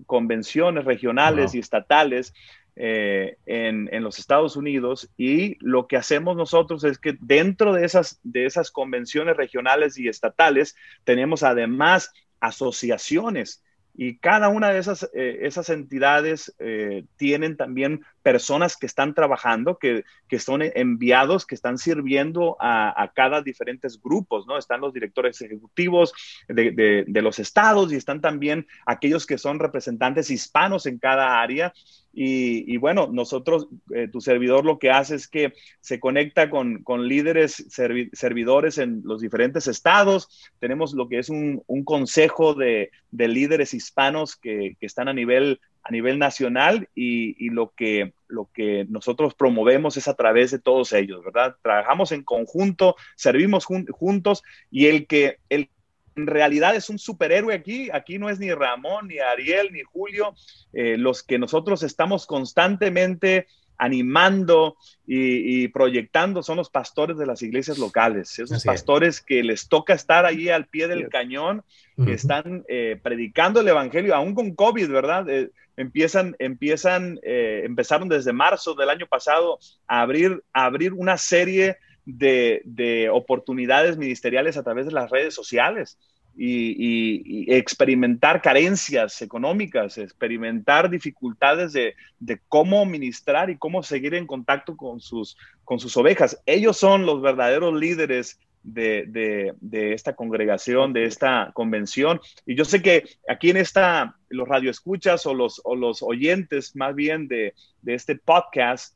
[0.06, 2.34] convenciones regionales y estatales
[2.80, 8.20] eh, en, los Estados Unidos y lo que hacemos nosotros es que dentro de esas,
[8.22, 13.64] de esas convenciones regionales y estatales tenemos además asociaciones
[14.00, 19.76] y cada una de esas, eh, esas entidades eh, tienen también personas que están trabajando,
[19.76, 24.56] que, que son enviados, que están sirviendo a, a, cada diferentes grupos, ¿no?
[24.56, 26.12] Están los directores ejecutivos
[26.46, 31.42] de, de, de, los estados y están también aquellos que son representantes hispanos en cada
[31.42, 31.72] área.
[32.20, 36.82] Y, y bueno, nosotros, eh, tu servidor lo que hace es que se conecta con,
[36.82, 40.50] con líderes servi servidores en los diferentes estados.
[40.58, 45.12] Tenemos lo que es un, un consejo de, de líderes hispanos que, que están a
[45.12, 50.50] nivel, a nivel nacional y, y, lo, que, lo que nosotros promovemos es a través
[50.50, 51.54] de todos ellos, ¿verdad?
[51.62, 55.70] Trabajamos en conjunto, servimos jun juntos y el que el
[56.18, 57.88] en realidad es un superhéroe aquí.
[57.92, 60.34] Aquí no es ni Ramón, ni Ariel, ni Julio.
[60.72, 63.46] Eh, los que nosotros estamos constantemente
[63.78, 64.76] animando
[65.06, 69.20] y, y, proyectando son los pastores de las iglesias locales, esos Así pastores es.
[69.22, 71.62] que les toca estar allí al pie del cañón,
[71.94, 72.12] que uh -huh.
[72.12, 75.30] están eh, predicando el evangelio, aún con COVID, ¿verdad?
[75.30, 81.16] Eh, empiezan, empiezan, eh, empezaron desde marzo del año pasado a abrir, a abrir una
[81.16, 81.76] serie
[82.08, 85.98] de, de oportunidades ministeriales a través de las redes sociales.
[86.40, 94.14] Y, y, y, experimentar carencias económicas, experimentar dificultades de, de, cómo ministrar y cómo seguir
[94.14, 96.40] en contacto con sus, con sus ovejas.
[96.46, 102.20] Ellos son los verdaderos líderes de, de, de, esta congregación, de esta convención.
[102.46, 106.94] Y yo sé que aquí en esta, los radioescuchas o los, o los oyentes más
[106.94, 108.94] bien de, de este podcast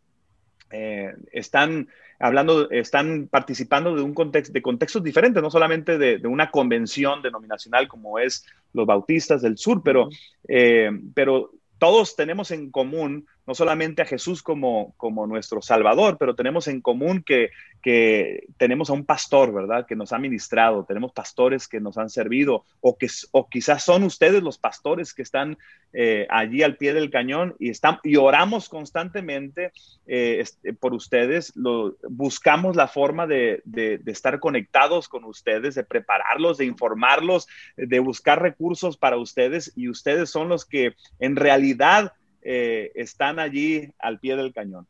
[0.72, 6.28] eh, están hablando, están participando de un contexto, de contextos diferentes, no solamente de, de,
[6.28, 10.08] una convención denominacional como es los bautistas del sur, pero,
[10.48, 16.34] eh, pero todos tenemos en común no solamente a Jesús como, como nuestro Salvador, pero
[16.34, 17.50] tenemos en común que,
[17.82, 19.86] que tenemos a un pastor, ¿verdad?
[19.86, 24.04] Que nos ha ministrado, tenemos pastores que nos han servido, o, que, o quizás son
[24.04, 25.58] ustedes los pastores que están
[25.92, 29.72] eh, allí al pie del cañón y, están, y oramos constantemente
[30.06, 30.44] eh,
[30.78, 36.66] por ustedes, lo, buscamos la forma de, de estar conectados con ustedes, de prepararlos, de
[36.66, 43.38] informarlos, de buscar recursos para ustedes y ustedes son los que en realidad eh, están
[43.38, 44.86] allí al pie del cañón.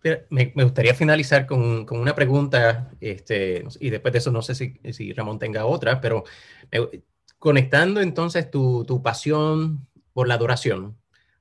[0.00, 4.42] Pero me, me, gustaría finalizar con, con una pregunta, este, y después de eso no
[4.42, 6.24] sé si, si Ramón tenga otra, pero
[6.70, 7.02] eh,
[7.38, 10.96] conectando entonces tu, tu, pasión por la adoración,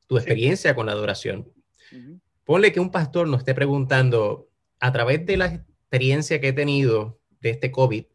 [0.08, 0.76] tu experiencia sí.
[0.76, 1.52] con la adoración,
[1.92, 2.20] uh -huh.
[2.44, 7.20] ponle que un pastor nos esté preguntando, a través de la experiencia que he tenido
[7.40, 8.06] de este COVID,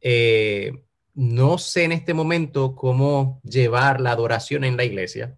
[0.00, 0.72] eh,
[1.14, 5.36] no sé en este momento cómo llevar la adoración en la iglesia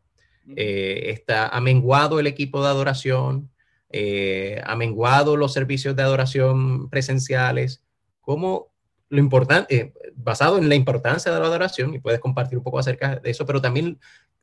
[0.56, 3.50] eh, está, ha menguado el equipo de adoración,
[3.90, 7.84] eh, ha menguado los servicios de adoración presenciales,
[8.20, 8.72] como
[9.08, 12.78] lo importante, eh, basado en la importancia de la adoración, y puedes compartir un poco
[12.78, 13.98] acerca de eso, pero también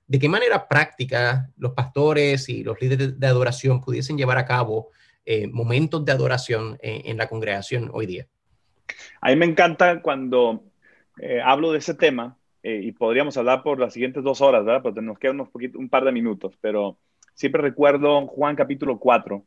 [0.07, 4.89] de qué manera práctica los pastores y los líderes de adoración pudiesen llevar a cabo
[5.25, 8.27] eh, momentos de adoración en, en, la congregación hoy día.
[9.21, 10.63] A mí me encanta cuando
[11.19, 14.81] eh, hablo de ese tema, eh, y podríamos hablar por las siguientes dos horas, ¿verdad?
[14.83, 16.97] Pero nos quedan unos poquito, un par de minutos, pero
[17.33, 19.43] siempre recuerdo Juan capítulo 4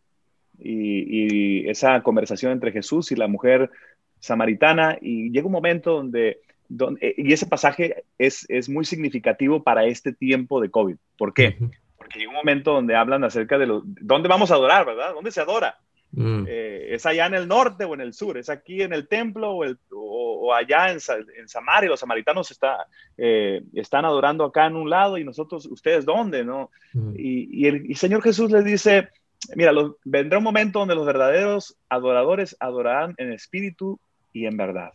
[0.59, 3.71] y, y, esa conversación entre Jesús y la mujer
[4.19, 9.63] samaritana y llega un momento donde, donde eh, y ese pasaje es, es, muy significativo
[9.63, 10.97] para este tiempo de COVID.
[11.17, 11.57] ¿Por qué?
[11.97, 15.15] Porque llega un momento donde hablan acerca de lo, dónde vamos a adorar, ¿verdad?
[15.15, 15.79] ¿Dónde se adora?
[16.17, 16.45] Mm.
[16.47, 18.39] Eh, ¿Es allá en el norte o en el sur?
[18.39, 20.99] ¿Es aquí en el templo o, el, o, o allá en,
[21.39, 21.91] en, Samaria?
[21.91, 22.87] Los samaritanos está,
[23.19, 26.45] eh, están adorando acá en un lado y nosotros, ¿ustedes dónde?
[26.45, 26.71] ¿no?
[26.93, 27.15] Mm.
[27.17, 29.09] Y, y, el y Señor Jesús les dice,
[29.57, 33.99] mira, los, vendrá un momento donde los verdaderos adoradores adorarán en espíritu
[34.33, 34.93] y en verdad.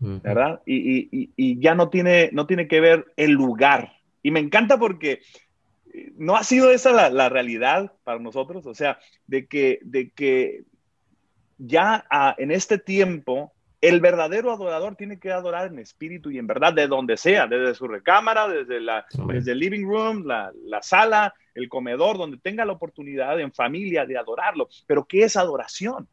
[0.00, 0.16] Mm.
[0.22, 0.62] ¿Verdad?
[0.66, 3.92] Y, y, y, ya no tiene, no tiene que ver el lugar.
[4.22, 5.20] Y me encanta porque
[6.16, 10.64] no ha sido esa la, la, realidad para nosotros, o sea, de que, de que
[11.58, 16.46] ya a, en este tiempo el verdadero adorador tiene que adorar en espíritu y en
[16.46, 20.82] verdad, de donde sea, desde su recámara, desde, la, desde el living room, la, la,
[20.82, 24.68] sala, el comedor, donde tenga la oportunidad en familia de adorarlo.
[24.86, 26.08] Pero ¿qué es adoración?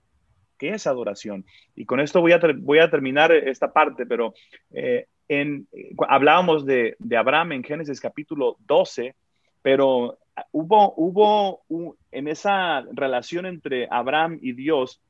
[0.58, 1.46] ¿Qué es adoración?
[1.76, 4.34] Y con esto voy a, voy a terminar esta parte, pero
[4.72, 5.68] eh, en,
[6.08, 9.13] hablábamos de, de Abraham en Génesis capítulo 12,
[9.62, 10.19] pero
[10.52, 15.02] hubo, hubo un, en esa relación entre Abraham y Dios,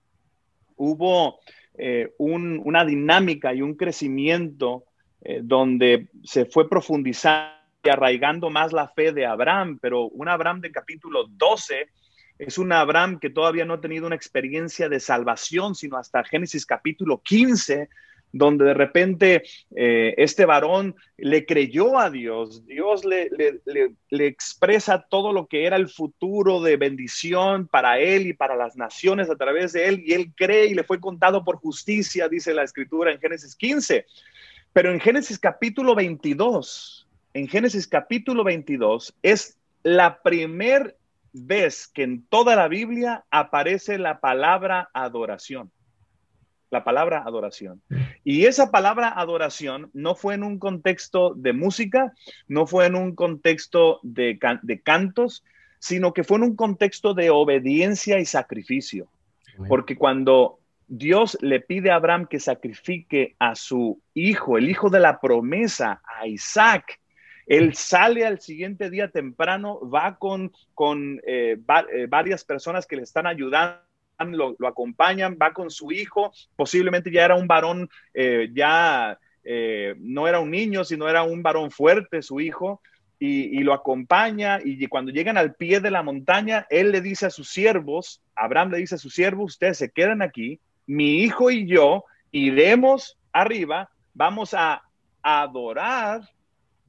[0.75, 1.39] hubo
[1.77, 4.85] eh, un, una dinámica y un crecimiento
[5.21, 10.61] eh, donde se fue profundizando y arraigando más la fe de Abraham, pero un Abraham
[10.61, 11.89] de capítulo 12
[12.39, 16.65] es un Abraham que todavía no ha tenido una experiencia de salvación, sino hasta Génesis
[16.65, 17.89] capítulo 15,
[18.37, 19.43] donde de repente
[19.75, 23.29] eh, este varón le creyó a Dios, Dios le,
[24.09, 28.75] le, expresa todo lo que era el futuro de bendición para él y para las
[28.75, 32.53] naciones a través de él, y él cree y le fue contado por justicia, dice
[32.53, 34.05] la escritura en Génesis 15.
[34.73, 40.97] Pero en Génesis capítulo 22, en Génesis capítulo 22 es la primer
[41.33, 45.71] vez que en toda la Biblia aparece la palabra adoración
[46.69, 47.81] la palabra adoración.
[48.23, 52.13] Y esa palabra adoración no fue en un contexto de música,
[52.47, 54.37] no fue en un contexto de,
[54.83, 55.43] cantos,
[55.79, 59.07] sino que fue en un contexto de obediencia y sacrificio.
[59.67, 64.99] Porque cuando Dios le pide a Abraham que sacrifique a su hijo, el hijo de
[64.99, 66.99] la promesa, a Isaac,
[67.47, 71.57] él sale al siguiente día temprano, va con, con eh,
[71.93, 73.86] eh, varias personas que le están ayudando
[74.19, 80.27] lo, acompañan, va con su hijo, posiblemente ya era un varón, eh, ya eh, no
[80.27, 82.81] era un niño, sino era un varón fuerte, su hijo,
[83.19, 87.31] y, lo acompaña, y cuando llegan al pie de la montaña, él le dice a
[87.31, 91.65] sus siervos, Abraham le dice a sus siervos, ustedes se quedan aquí, mi hijo y
[91.65, 94.83] yo iremos arriba, vamos a
[95.23, 96.29] adorar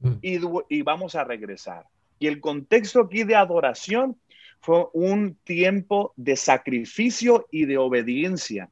[0.01, 0.13] mm.
[0.21, 1.85] y, y vamos a regresar.
[2.19, 4.17] Y el contexto aquí de adoración
[4.61, 8.69] fue un tiempo de sacrificio y de obediencia.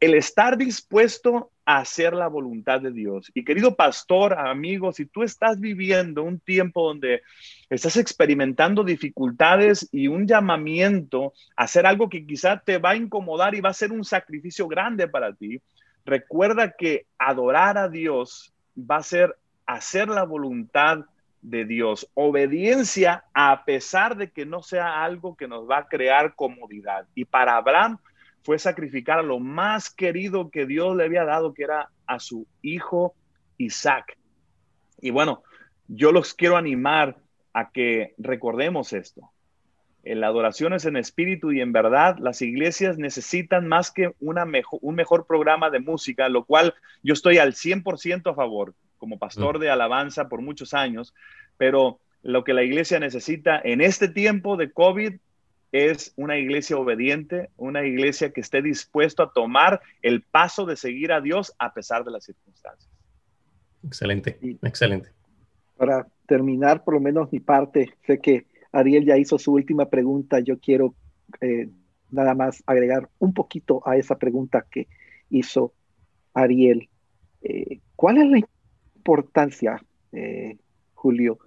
[0.00, 3.30] el estar dispuesto a hacer la voluntad de Dios.
[3.34, 7.22] Y querido pastor, amigo, si tú estás viviendo un tiempo donde
[7.70, 13.54] estás experimentando dificultades y un llamamiento a hacer algo que quizá te va a incomodar
[13.54, 15.60] y va a ser un sacrificio grande para ti,
[16.04, 21.04] recuerda que adorar a Dios va a ser hacer la voluntad
[21.42, 22.08] de Dios.
[22.14, 27.06] Obediencia a pesar de que no sea algo que nos va a crear comodidad.
[27.14, 27.98] Y para Abraham
[28.42, 32.46] fue sacrificar a lo más querido que Dios le había dado, que era a su
[32.62, 33.14] hijo
[33.58, 34.16] Isaac.
[35.00, 35.42] Y bueno,
[35.88, 37.16] yo los quiero animar
[37.52, 39.30] a que recordemos esto.
[40.04, 42.16] En la adoración es en espíritu y en verdad.
[42.18, 47.12] Las iglesias necesitan más que una mejor, un mejor programa de música, lo cual yo
[47.12, 51.12] estoy al 100% a favor como pastor de alabanza por muchos años,
[51.56, 55.14] pero lo que la iglesia necesita en este tiempo de COVID
[55.72, 61.10] es una iglesia obediente, una iglesia que esté dispuesto a tomar el paso de seguir
[61.10, 62.88] a Dios a pesar de las circunstancias.
[63.84, 65.10] Excelente, excelente.
[65.76, 70.38] Para terminar, por lo menos mi parte, sé que Ariel ya hizo su última pregunta.
[70.38, 70.94] Yo quiero
[71.40, 71.68] eh,
[72.12, 74.86] nada más agregar un poquito a esa pregunta que
[75.28, 75.72] hizo
[76.34, 76.88] Ariel.
[77.40, 78.38] Eh, ¿Cuál es la
[79.02, 79.82] importancia,
[80.12, 80.56] eh,
[80.94, 81.40] Julio,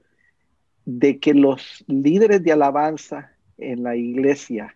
[0.84, 4.76] de que los líderes de alabanza en la iglesia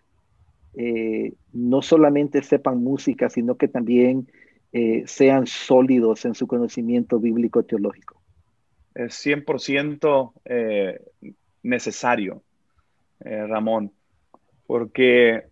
[0.74, 4.28] eh, no solamente sepan música, sino que también
[4.72, 8.18] eh, sean sólidos en su conocimiento bíblico teológico.
[8.94, 10.32] Es 100%
[11.62, 12.42] necesario,
[13.20, 13.92] Ramón,
[14.66, 15.44] porque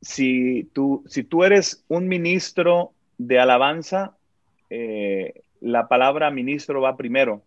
[0.00, 4.16] si tú, si tú eres un ministro de alabanza,
[5.62, 7.42] la palabra ministro va primero.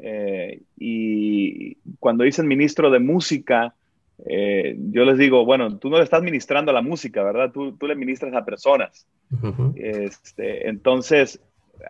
[0.00, 3.74] Eh, y cuando dicen ministro de música,
[4.24, 7.52] eh, yo les digo, bueno, tú no le estás ministrando a la música, ¿verdad?
[7.52, 9.06] Tú, le ministras a personas.
[9.74, 11.40] este, entonces,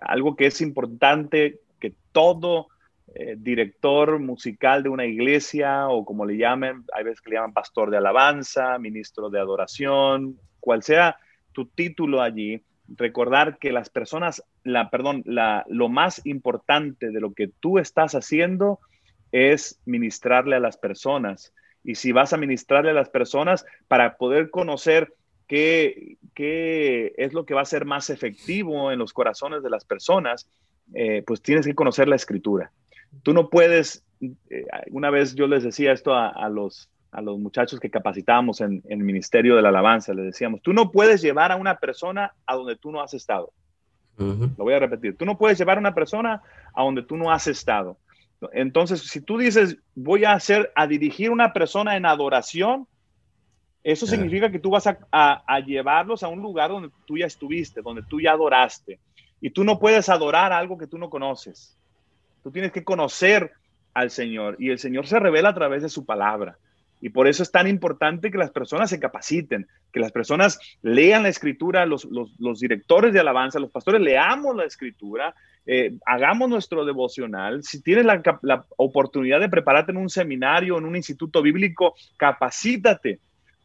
[0.01, 2.69] algo que es importante que todo
[3.15, 7.53] eh, director musical de una iglesia o como le llamen, hay veces que le llaman
[7.53, 11.17] pastor de alabanza, ministro de adoración, cual sea
[11.53, 12.63] tu título allí,
[12.97, 18.15] recordar que las personas, la, perdón, la, lo más importante de lo que tú estás
[18.15, 18.81] haciendo
[19.31, 21.53] es ministrarle a las personas.
[21.85, 25.15] Y si vas a ministrarle a las personas para poder conocer
[25.49, 29.85] qué, qué es lo que va a ser más efectivo en los corazones de las
[29.85, 30.49] personas,
[30.95, 32.71] eh, pues tienes que conocer la escritura.
[33.23, 37.79] Tú no puedes, eh, una vez yo les decía esto a los a los muchachos
[37.79, 40.15] que capacitábamos en, el Ministerio de la Alabanza.
[40.15, 43.53] Les decíamos, tú no puedes llevar a una persona a donde tú no has estado.
[44.19, 46.43] Lo voy a repetir, tú no puedes llevar a una persona
[46.75, 47.99] a donde tú no has estado.
[48.53, 52.87] Entonces, si tú dices, voy a hacer, a dirigir una persona en adoración,
[53.83, 57.83] eso significa que tú vas a, a, llevarlos a un lugar donde tú ya estuviste,
[57.83, 59.01] donde tú ya adoraste.
[59.41, 61.77] Y tú no puedes adorar algo que tú no conoces.
[62.45, 63.53] Tú tienes que conocer
[63.93, 66.59] al Señor y el Señor se revela a través de su palabra.
[67.03, 71.25] Y por eso es tan importante que las personas se capaciten, que las personas lean
[71.25, 72.09] la escritura, los,
[72.61, 75.35] directores de alabanza, los pastores, leamos la escritura,
[75.67, 77.65] eh, hagamos nuestro devocional.
[77.65, 83.19] Si tienes la, oportunidad de prepararte en un seminario, en un instituto bíblico, capacítate,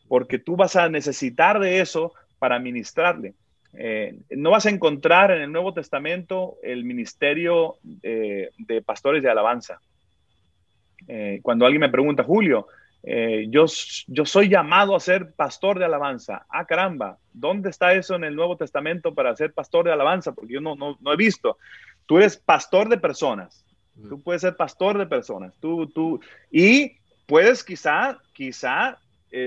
[0.07, 3.35] porque tú vas a necesitar de eso para ministrarle.
[3.73, 9.29] Eh, no vas a encontrar en el Nuevo Testamento el ministerio eh, de pastores de
[9.29, 9.79] alabanza.
[11.41, 12.67] Cuando alguien me pregunta, Julio,
[13.49, 13.65] yo,
[14.07, 16.45] yo soy llamado a ser pastor de alabanza.
[16.49, 20.33] Ah, caramba, ¿dónde está eso en el Nuevo Testamento para ser pastor de alabanza?
[20.33, 21.57] Porque yo no, no, no he visto.
[22.05, 23.63] Tú eres pastor de personas.
[24.09, 25.55] Tú puedes ser pastor de personas.
[25.59, 26.19] Tú, tú,
[26.51, 28.99] y puedes quizá, quizá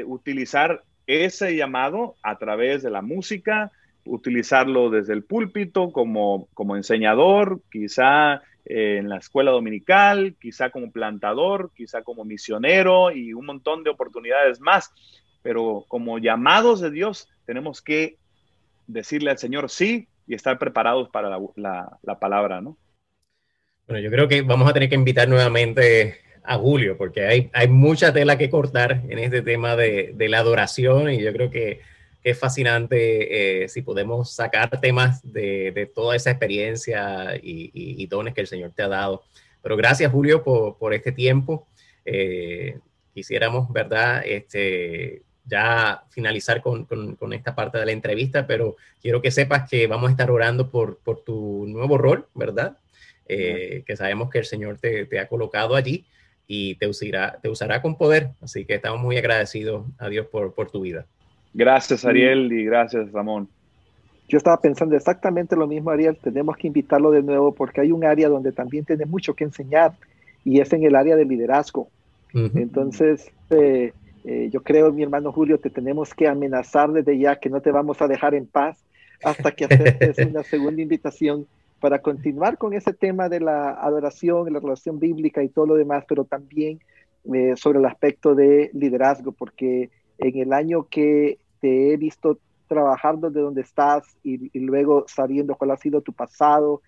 [0.06, 3.72] utilizar ese llamado a través de la música,
[4.04, 8.42] utilizarlo desde el púlpito como, como enseñador, quizá
[8.72, 14.60] en la escuela dominical, quizá como plantador, quizá como misionero y un montón de oportunidades
[14.60, 14.92] más.
[15.42, 18.18] Pero como llamados de Dios, tenemos que
[18.86, 22.76] decirle al Señor sí y estar preparados para la, palabra, ¿no?
[23.88, 27.66] Bueno, yo creo que vamos a tener que invitar nuevamente a Julio, porque hay, hay
[27.66, 31.80] mucha tela que cortar en este tema de, de la adoración y yo creo que
[32.22, 38.46] es fascinante eh, si podemos sacar temas de, toda esa experiencia y, dones que el
[38.46, 39.22] Señor te ha dado.
[39.62, 41.66] Pero gracias, Julio, por, este tiempo.
[42.04, 42.78] Eh,
[43.14, 44.22] quisiéramos, ¿verdad?
[44.24, 46.86] Este, ya finalizar con,
[47.32, 50.98] esta parte de la entrevista, pero quiero que sepas que vamos a estar orando por,
[51.24, 52.76] tu nuevo rol, ¿verdad?
[53.26, 56.04] Eh, que sabemos que el Señor te, ha colocado allí
[56.46, 58.30] y te usará, te usará con poder.
[58.42, 61.06] Así que estamos muy agradecidos a Dios por tu vida.
[61.52, 63.48] Gracias, Ariel, y gracias, Ramón.
[64.28, 66.16] Yo estaba pensando exactamente lo mismo, Ariel.
[66.16, 69.94] Tenemos que invitarlo de nuevo porque hay un área donde también tiene mucho que enseñar
[70.44, 71.88] y es en el área de liderazgo.
[72.32, 73.92] Entonces, eh,
[74.24, 77.72] eh, yo creo, mi hermano Julio, te tenemos que amenazar desde ya que no te
[77.72, 78.78] vamos a dejar en paz
[79.24, 81.46] hasta que aceptes una segunda invitación
[81.80, 86.04] para continuar con ese tema de la adoración, la relación bíblica y todo lo demás,
[86.06, 86.78] pero también
[87.32, 89.90] eh, sobre el aspecto de liderazgo, porque
[90.20, 95.72] en el año que te he visto trabajar desde donde estás y, luego sabiendo cuál
[95.72, 96.82] ha sido tu pasado.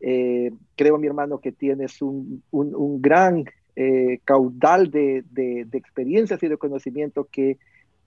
[0.00, 2.42] Eh, creo, mi hermano, que tienes un,
[3.00, 3.44] gran
[3.76, 5.24] eh, caudal de,
[5.72, 7.56] experiencias y de conocimiento que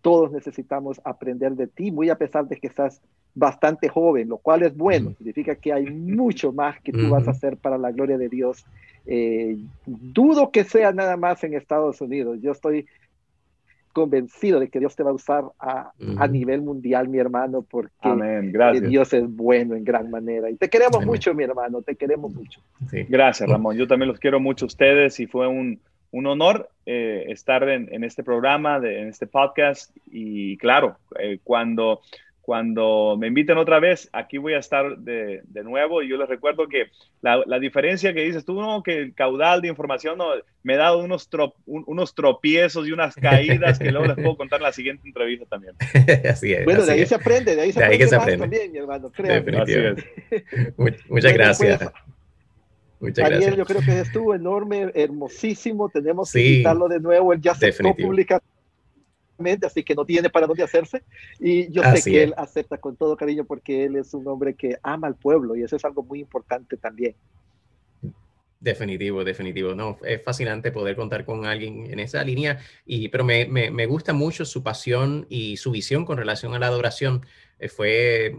[0.01, 3.01] todos necesitamos aprender de ti, muy a pesar de que estás
[3.35, 7.31] bastante joven, lo cual es bueno, significa que hay mucho más que tú vas a
[7.31, 8.65] hacer para la gloria de Dios.
[9.05, 12.39] Eh, dudo que sea nada más en Estados Unidos.
[12.41, 12.85] Yo estoy
[13.93, 15.91] convencido de que Dios te va a usar a,
[16.29, 17.89] nivel mundial, mi hermano, porque
[18.87, 20.49] Dios es bueno en gran manera.
[20.49, 22.61] Y te queremos mucho, mi hermano, te queremos mucho.
[23.09, 23.77] Gracias, Ramón.
[23.77, 25.79] Yo también los quiero mucho a ustedes y fue un,
[26.11, 29.95] honor eh, estar en, este programa, de, en este podcast.
[30.11, 32.01] Y claro, eh, cuando
[32.49, 36.01] cuando me inviten otra vez, aquí voy a estar de, de nuevo.
[36.01, 36.87] Y yo les recuerdo que
[37.21, 40.29] la, la, diferencia que dices tú, no, que el caudal de información no,
[40.63, 41.29] me ha dado unos,
[41.67, 45.75] unos tropiezos y unas caídas que luego les puedo contar en la siguiente entrevista también.
[46.27, 46.65] así es.
[46.65, 49.11] Bueno, de ahí se aprende, de ahí se aprende, más también, mi hermano.
[51.07, 51.77] Muchas gracias.
[52.97, 53.57] Pues, Muchas Ariel, gracias.
[53.57, 55.87] yo creo que estuvo enorme, hermosísimo.
[55.89, 57.31] Tenemos que invitarlo de nuevo.
[57.31, 57.71] Él ya se
[59.63, 61.03] así que no tiene para dónde hacerse.
[61.39, 64.77] Y yo sé que él acepta con todo cariño porque él es un hombre que
[64.83, 67.15] ama al pueblo y eso es algo muy importante también.
[68.59, 69.73] Definitivo, definitivo.
[69.73, 73.85] No, es fascinante poder contar con alguien en esa línea, y, pero me, me, me
[73.85, 77.25] gusta mucho su pasión y su visión con relación a la adoración.
[77.57, 78.35] Eh, fue,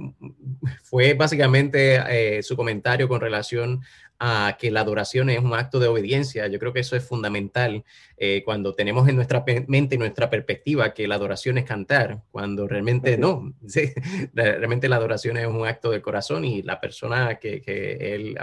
[0.83, 3.83] fue básicamente eh, su comentario con relación
[4.19, 6.47] a que la adoración es un acto de obediencia.
[6.49, 7.85] Yo creo que eso es fundamental
[8.23, 12.69] eh, cuando tenemos en nuestra mente y nuestra perspectiva que la adoración es cantar, cuando
[12.69, 13.55] realmente no,
[14.35, 18.39] realmente la adoración es un acto del corazón y la persona que, que él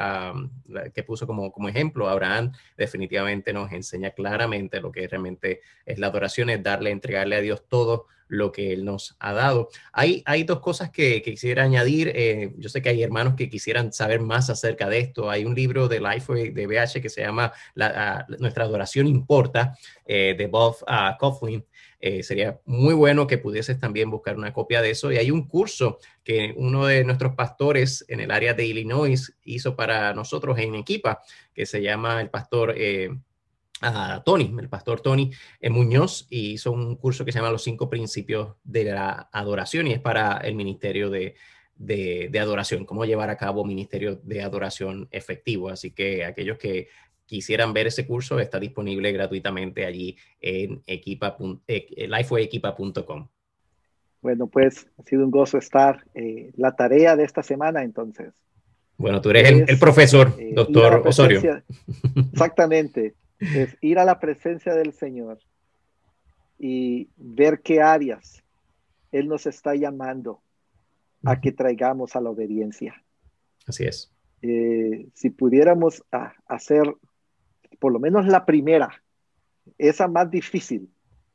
[0.96, 6.08] que puso como, como ejemplo, Abraham, definitivamente nos enseña claramente lo que realmente es la
[6.08, 9.70] adoración, es darle, entregarle a Dios todo lo que Él nos ha dado.
[9.92, 12.12] Hay, hay dos cosas que, quisiera añadir.
[12.14, 15.30] Eh, yo sé que hay hermanos que quisieran saber más acerca de esto.
[15.30, 19.67] Hay un libro de Life de BH que se llama ah, Nuestra adoración importa,
[20.06, 21.66] eh, de Bob uh, Coughlin.
[22.00, 25.12] Eh, sería muy bueno que pudieses también buscar una copia de eso.
[25.12, 29.76] Y hay un curso que uno de nuestros pastores en el área de Illinois hizo
[29.76, 31.22] para nosotros en Equipa,
[31.54, 32.76] que se llama el pastor
[33.82, 37.64] a Tony, el pastor Tony eh, Muñoz, y hizo un curso que se llama Los
[37.64, 41.36] cinco principios de la adoración y es para el ministerio de,
[41.76, 45.70] de, adoración, cómo llevar a cabo ministerio de adoración efectivo.
[45.70, 46.88] Así que aquellos que
[47.28, 53.28] quisieran ver ese curso está disponible gratuitamente allí en equipa, eh, lifewayequipa.com.
[54.22, 56.04] Bueno, pues ha sido un gozo estar.
[56.16, 58.34] Eh, la tarea de esta semana entonces.
[58.98, 61.62] Bueno, tú eres el, profesor, doctor Osorio.
[62.34, 65.40] Exactamente es ir a la presencia del Señor
[66.58, 68.44] y ver qué áreas
[69.12, 70.42] Él nos está llamando
[71.24, 73.04] a que traigamos a la obediencia.
[73.66, 74.12] Así es.
[74.42, 76.96] Eh, si pudiéramos ah, hacer
[77.80, 79.02] por lo menos la primera,
[79.78, 80.90] esa más difícil,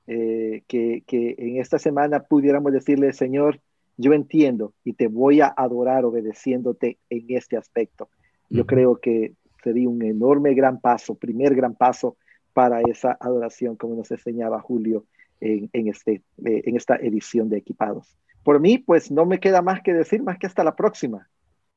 [0.07, 3.61] eh, que, que, en esta semana pudiéramos decirle, Señor,
[3.97, 8.09] yo entiendo y te voy a adorar obedeciéndote en este aspecto.
[8.51, 9.33] Yo creo que
[9.63, 12.17] sería un enorme gran paso, primer gran paso
[12.53, 15.07] para esa adoración, como nos enseñaba Julio
[15.41, 18.19] en, en este, eh, en esta edición de Equipados.
[18.43, 21.29] Por mí, pues no me queda más que decir, más que hasta la próxima.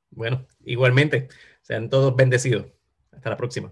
[0.10, 1.28] Bueno, igualmente,
[1.62, 2.68] sean todos bendecidos.
[3.12, 3.72] Hasta la próxima.